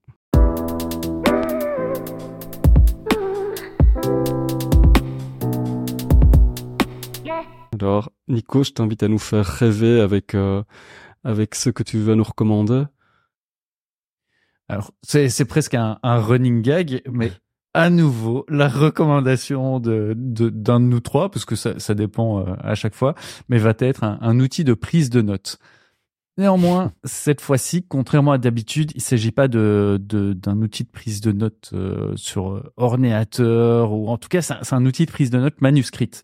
[7.80, 10.64] Alors, Nico, je t'invite à nous faire rêver avec euh,
[11.24, 12.86] avec ce que tu vas nous recommander.
[14.68, 17.32] Alors, c'est presque un, un running gag, mais
[17.78, 22.56] à nouveau la recommandation de d'un de, nous trois, parce que ça, ça dépend euh,
[22.60, 23.14] à chaque fois,
[23.50, 25.60] mais va être un, un outil de prise de notes.
[26.40, 31.32] Néanmoins, cette fois-ci, contrairement à d'habitude, il s'agit pas de d'un outil de prise de
[31.32, 35.40] notes euh, sur euh, ordinateur ou en tout cas, c'est un, outil de prise de
[35.40, 36.24] notes manuscrite.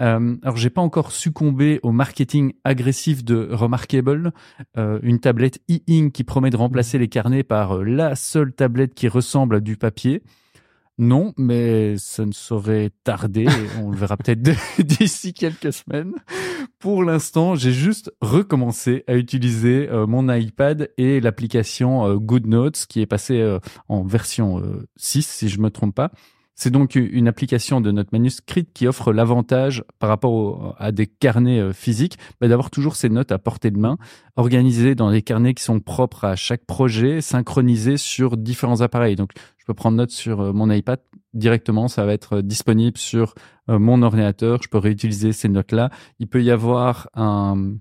[0.00, 4.32] Euh, alors, j'ai pas encore succombé au marketing agressif de Remarkable,
[4.76, 9.08] euh, une tablette e-ink qui promet de remplacer les carnets par la seule tablette qui
[9.08, 10.22] ressemble à du papier.
[10.96, 13.46] Non, mais ça ne saurait tarder.
[13.82, 14.42] On le verra peut-être
[14.78, 16.14] d'ici quelques semaines.
[16.78, 23.00] Pour l'instant, j'ai juste recommencé à utiliser euh, mon iPad et l'application euh, GoodNotes qui
[23.00, 24.62] est passée euh, en version
[24.96, 26.12] 6, si je me trompe pas.
[26.54, 31.72] C'est donc une application de notes manuscrites qui offre l'avantage par rapport à des carnets
[31.72, 33.98] physiques bah, d'avoir toujours ces notes à portée de main,
[34.36, 39.16] organisées dans des carnets qui sont propres à chaque projet, synchronisés sur différents appareils.
[39.16, 39.32] Donc
[39.64, 41.00] je peux prendre note sur euh, mon iPad
[41.32, 43.34] directement, ça va être euh, disponible sur
[43.70, 45.88] euh, mon ordinateur, je peux réutiliser ces notes-là.
[46.18, 47.76] Il peut y avoir un,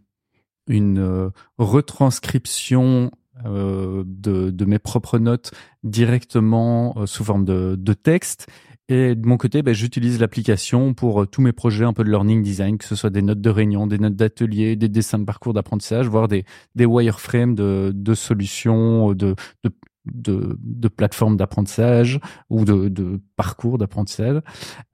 [0.68, 3.12] une retranscription
[3.46, 5.52] de, de, mes propres notes
[5.84, 8.48] directement sous forme de, texte.
[8.90, 12.44] Et de mon côté, ben, j'utilise l'application pour tous mes projets un peu de learning
[12.44, 15.54] design, que ce soit des notes de réunion, des notes d'atelier, des dessins de parcours
[15.54, 16.44] d'apprentissage, voire des,
[16.76, 19.72] des wireframes de, solutions, de, de
[20.06, 22.20] de, de plateforme d'apprentissage
[22.50, 24.42] ou de, de parcours d'apprentissage.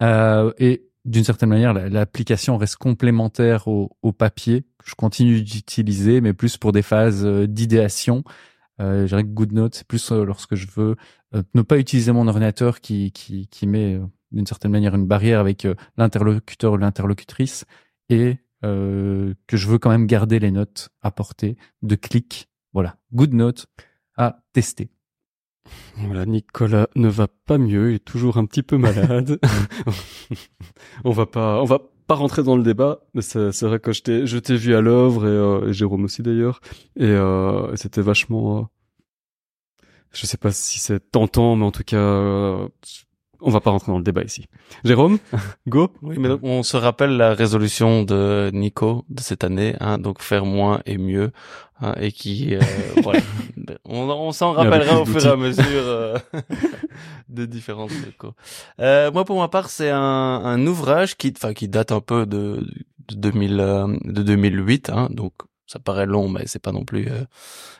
[0.03, 6.57] Euh, et d'une certaine manière, l'application reste complémentaire au, papier je continue d'utiliser, mais plus
[6.57, 8.23] pour des phases euh, d'idéation.
[8.81, 10.95] Euh, je dirais que GoodNote, c'est plus euh, lorsque je veux
[11.35, 13.99] euh, ne pas utiliser mon ordinateur qui, qui, qui met
[14.31, 17.65] d'une certaine manière une barrière avec l'interlocuteur ou l'interlocutrice
[18.09, 22.49] et que je veux quand même garder les notes à portée de clic.
[22.73, 23.67] Voilà, GoodNote
[24.17, 24.89] à tester.
[25.97, 29.39] Voilà, Nicolas ne va pas mieux, il est toujours un petit peu malade.
[31.03, 34.01] on va pas, on va pas rentrer dans le débat, mais c'est, vrai que je
[34.01, 36.61] t'ai, je t'ai vu à l'œuvre et, euh, Jérôme aussi d'ailleurs,
[36.95, 38.59] et euh, c'était vachement.
[38.59, 38.61] Euh,
[40.11, 42.67] je sais pas si c'est tentant, mais en tout cas,
[43.41, 44.45] on va pas rentrer dans le débat ici.
[44.83, 45.17] Jérôme,
[45.67, 45.91] go.
[46.01, 50.45] Oui, mais on se rappelle la résolution de Nico de cette année, hein, donc faire
[50.45, 51.31] moins et mieux,
[51.81, 52.59] hein, et qui, euh,
[53.03, 53.21] voilà,
[53.85, 56.17] on, on s'en rappellera au fur et à mesure euh,
[57.29, 57.91] de différentes.
[58.79, 62.25] Euh, moi, pour ma part, c'est un, un ouvrage qui, enfin, qui date un peu
[62.25, 62.65] de,
[63.09, 65.33] de 2000, euh, de 2008, hein, donc
[65.69, 67.25] ça paraît long, mais c'est pas non plus euh,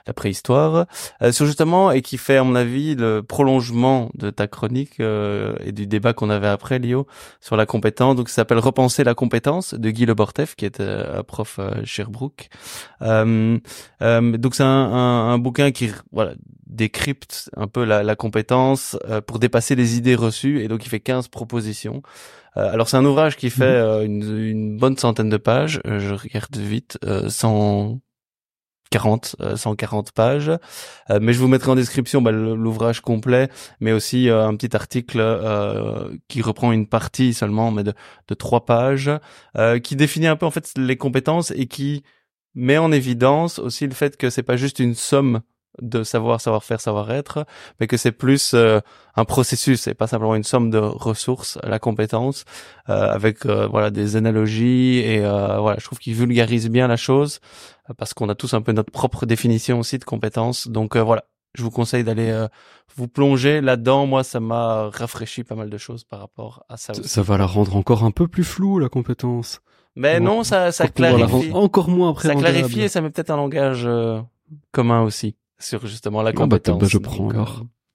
[0.06, 0.86] la préhistoire.
[1.24, 5.56] Euh, sur justement et qui fait à mon avis le prolongement de ta chronique euh,
[5.66, 7.08] et du débat qu'on avait après, Lio,
[7.42, 8.16] sur la compétence.
[8.16, 12.50] Donc ça s'appelle Repenser la compétence de Guy Le Bortef, qui est un prof Sherbrooke.
[13.02, 13.62] donc
[14.56, 16.34] c'est un, un, un, bouquin qui voilà
[16.68, 21.00] décrypte un peu la, la compétence pour dépasser les idées reçues et donc il fait
[21.00, 22.04] 15 propositions.
[22.58, 23.88] Euh, alors c'est un ouvrage qui fait mhm.
[23.88, 25.82] euh, une, une, bonne centaine de pages.
[25.86, 26.98] Euh, je regarde vite,
[27.28, 30.52] 140, 140 pages.
[31.10, 35.20] mais je vous mettrai en description bah, l'ouvrage complet, mais aussi un petit article
[36.28, 37.94] qui reprend une partie seulement, mais de,
[38.28, 39.12] de trois pages,
[39.84, 42.04] qui définit un peu en fait les compétences et qui
[42.56, 45.42] met en évidence aussi le fait que c'est pas juste une somme
[45.82, 47.46] de savoir, savoir-faire, savoir-être,
[47.80, 48.80] mais que c'est plus euh,
[49.16, 52.46] un processus et pas simplement une somme de ressources, la compétence,
[52.90, 57.40] euh, avec euh, voilà des analogies et voilà, je trouve qu'il vulgarise bien la chose
[57.98, 60.68] parce qu'on a tous un peu notre propre définition aussi de compétence.
[60.68, 61.24] Donc voilà,
[61.56, 62.48] je vous conseille d'aller
[62.96, 64.06] vous plonger là-dedans.
[64.06, 66.94] Moi, ça m'a rafraîchi pas mal de choses par rapport à ça.
[66.94, 69.62] Ça va la rendre encore un peu plus floue la compétence.
[69.96, 71.52] Mais non, ça, ça clarifie.
[71.54, 72.30] Encore moins après.
[72.30, 73.90] Ça clarifie et ça met peut-être un langage
[74.72, 76.82] commun aussi sur justement la bah, compétence.
[76.82, 77.46] Bah, je prends euh,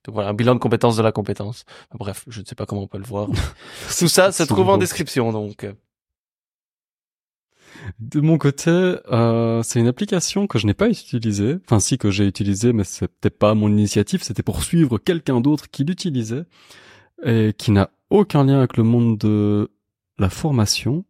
[0.09, 1.65] voilà, un bilan de compétence de la compétence.
[1.95, 3.29] Bref, je ne sais pas comment on peut le voir.
[3.99, 5.67] Tout ça se trouve en description, donc.
[7.99, 11.57] De mon côté, euh, c'est une application que je n'ai pas utilisée.
[11.65, 14.23] Enfin, si que j'ai utilisée, mais c'était pas mon initiative.
[14.23, 16.45] C'était pour suivre quelqu'un d'autre qui l'utilisait
[17.25, 19.71] et qui n'a aucun lien avec le monde de
[20.19, 21.05] la formation.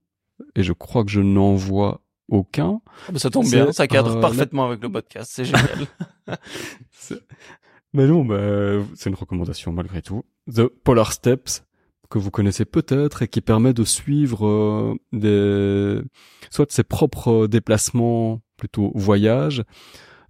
[0.57, 2.81] Et je crois que je n'en vois aucun.
[3.09, 5.87] Ah, ça tombe bien, ça cadre euh, parfaitement avec le podcast, c'est génial.
[7.93, 10.25] Mais non, bah, c'est une recommandation malgré tout.
[10.53, 11.65] The Polar Steps,
[12.11, 16.01] que vous connaissez peut-être et qui permet de suivre euh, des,
[16.51, 19.63] soit ses propres déplacements, plutôt voyages,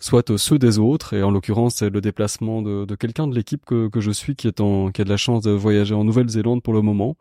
[0.05, 1.15] soit euh, ceux des autres.
[1.15, 4.47] Et en l'occurrence, c'est le déplacement de, quelqu'un de l'équipe que, que je suis qui
[4.47, 7.17] est en, qui a de la chance de voyager en Nouvelle-Zélande pour le moment.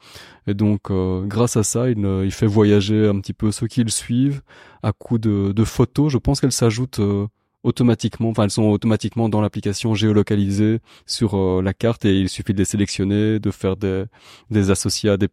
[0.48, 3.84] Et donc, euh, grâce à ça, il, il, fait voyager un petit peu ceux qui
[3.84, 4.42] le suivent
[4.84, 6.12] à coup de, de photos.
[6.12, 7.28] Je pense qu'elles s'ajoutent euh,
[7.64, 12.58] automatiquement, enfin elles sont automatiquement dans l'application géolocalisée sur la carte et il suffit de
[12.58, 14.04] les sélectionner, de faire des,
[14.52, 15.30] des associés à des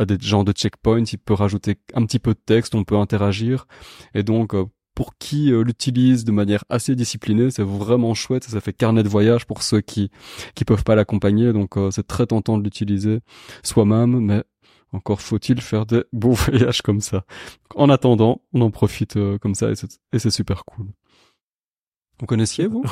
[0.00, 2.96] à des genres de checkpoints, il peut rajouter un petit peu de texte, on peut
[2.96, 3.66] interagir.
[4.14, 4.54] Et donc,
[4.98, 8.42] pour qui euh, l'utilise de manière assez disciplinée, c'est vraiment chouette.
[8.42, 10.10] Ça fait carnet de voyage pour ceux qui
[10.56, 11.52] qui peuvent pas l'accompagner.
[11.52, 13.20] Donc euh, c'est très tentant de l'utiliser
[13.62, 14.42] soi-même, mais
[14.90, 17.24] encore faut-il faire des beaux voyages comme ça.
[17.76, 20.86] En attendant, on en profite euh, comme ça et c'est super cool.
[22.18, 22.82] Vous connaissiez vous?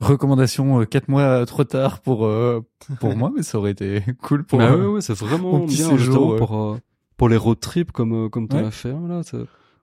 [0.00, 2.28] Recommandation quatre mois trop tard pour
[2.98, 4.58] pour moi, mais ça aurait été cool pour.
[4.58, 6.78] Bah ouais, ouais, c'est vraiment bien séjour, pour
[7.16, 9.22] pour les road trips comme comme t'en as fait là.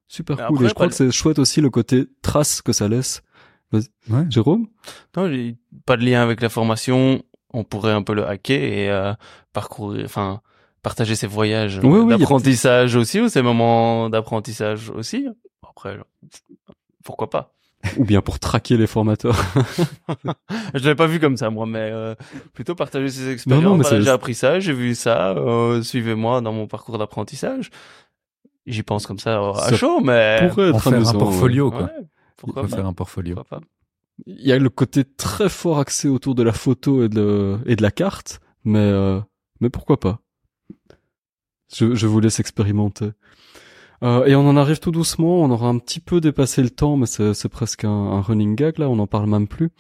[0.08, 0.66] Super cool.
[0.66, 3.22] et je crois que c'est chouette aussi le côté trace que ça laisse.
[3.74, 4.26] Ouais.
[4.30, 4.68] Jérôme?
[5.18, 7.24] Non, j'ai pas de lien avec la formation.
[7.52, 9.14] On pourrait un peu le hacker et euh,
[9.54, 10.42] parcourir, enfin,
[10.82, 15.28] partager ses voyages d'apprentissage aussi ou ses moments d'apprentissage aussi?
[15.68, 15.98] Après,
[17.04, 17.54] pourquoi pas?
[17.98, 19.38] Ou bien pour traquer les formateurs.
[20.74, 22.16] je l'avais pas vu comme ça moi, mais euh,
[22.54, 23.94] plutôt partager ses expériences.
[24.00, 25.32] j'ai appris ça, j'ai vu ça.
[25.32, 27.70] Euh, Suivez-moi dans mon parcours d'apprentissage.
[28.66, 31.92] J'y pense comme ça à chaud, mais pourrait être faire un portfolio, quoi.
[32.38, 33.36] pourquoi faire un portfolio.
[34.26, 37.76] Il y a le côté très fort axé autour de la photo et de, et
[37.76, 39.20] de la carte, mais euh,
[39.60, 40.20] mais pourquoi pas
[41.74, 43.12] je, je vous laisse expérimenter.
[44.04, 46.98] Euh, et on en arrive tout doucement, on aura un petit peu dépassé le temps,
[46.98, 49.72] mais c'est presque un, running gag là, on n'en parle même plus.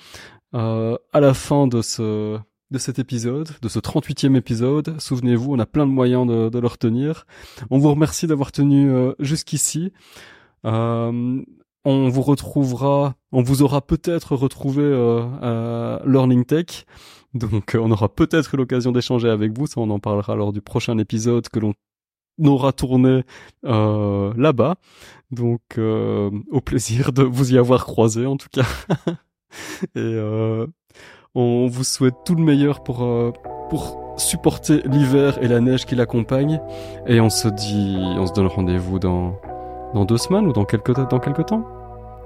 [0.53, 2.39] euh, à la fin de ce
[2.71, 4.99] de cet épisode, de ce 38e épisode.
[4.99, 7.25] Souvenez-vous, on a plein de moyens de, de le retenir.
[7.69, 9.93] On vous remercie d'avoir tenu euh, jusqu'ici.
[10.65, 11.41] Euh,
[11.85, 16.85] on vous retrouvera, on vous aura peut-être retrouvé euh, à Learning Tech.
[17.35, 20.97] Donc on aura peut-être l'occasion d'échanger avec vous, ça on en parlera lors du prochain
[20.97, 21.73] épisode que l'on
[22.43, 23.23] aura tourné
[23.65, 24.75] euh, là-bas.
[25.31, 28.65] Donc euh, au plaisir de vous y avoir croisé en tout cas.
[29.95, 30.65] Et euh,
[31.35, 33.31] on vous souhaite tout le meilleur pour, euh,
[33.69, 36.61] pour supporter l'hiver et la neige qui l'accompagne.
[37.07, 39.33] Et on se dit, on se donne rendez-vous dans,
[39.93, 41.65] dans deux semaines ou dans quelques, dans quelques temps.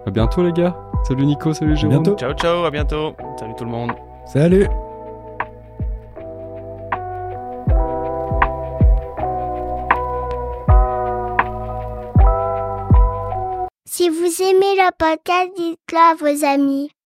[0.05, 0.77] À bientôt les gars.
[1.03, 2.03] Salut Nico, salut Jérôme.
[2.03, 2.15] bientôt.
[2.17, 3.13] Ciao, ciao, à bientôt.
[3.39, 3.91] Salut tout le monde.
[4.25, 4.67] Salut
[13.85, 16.89] Si vous aimez le podcast, dites-le à vos amis.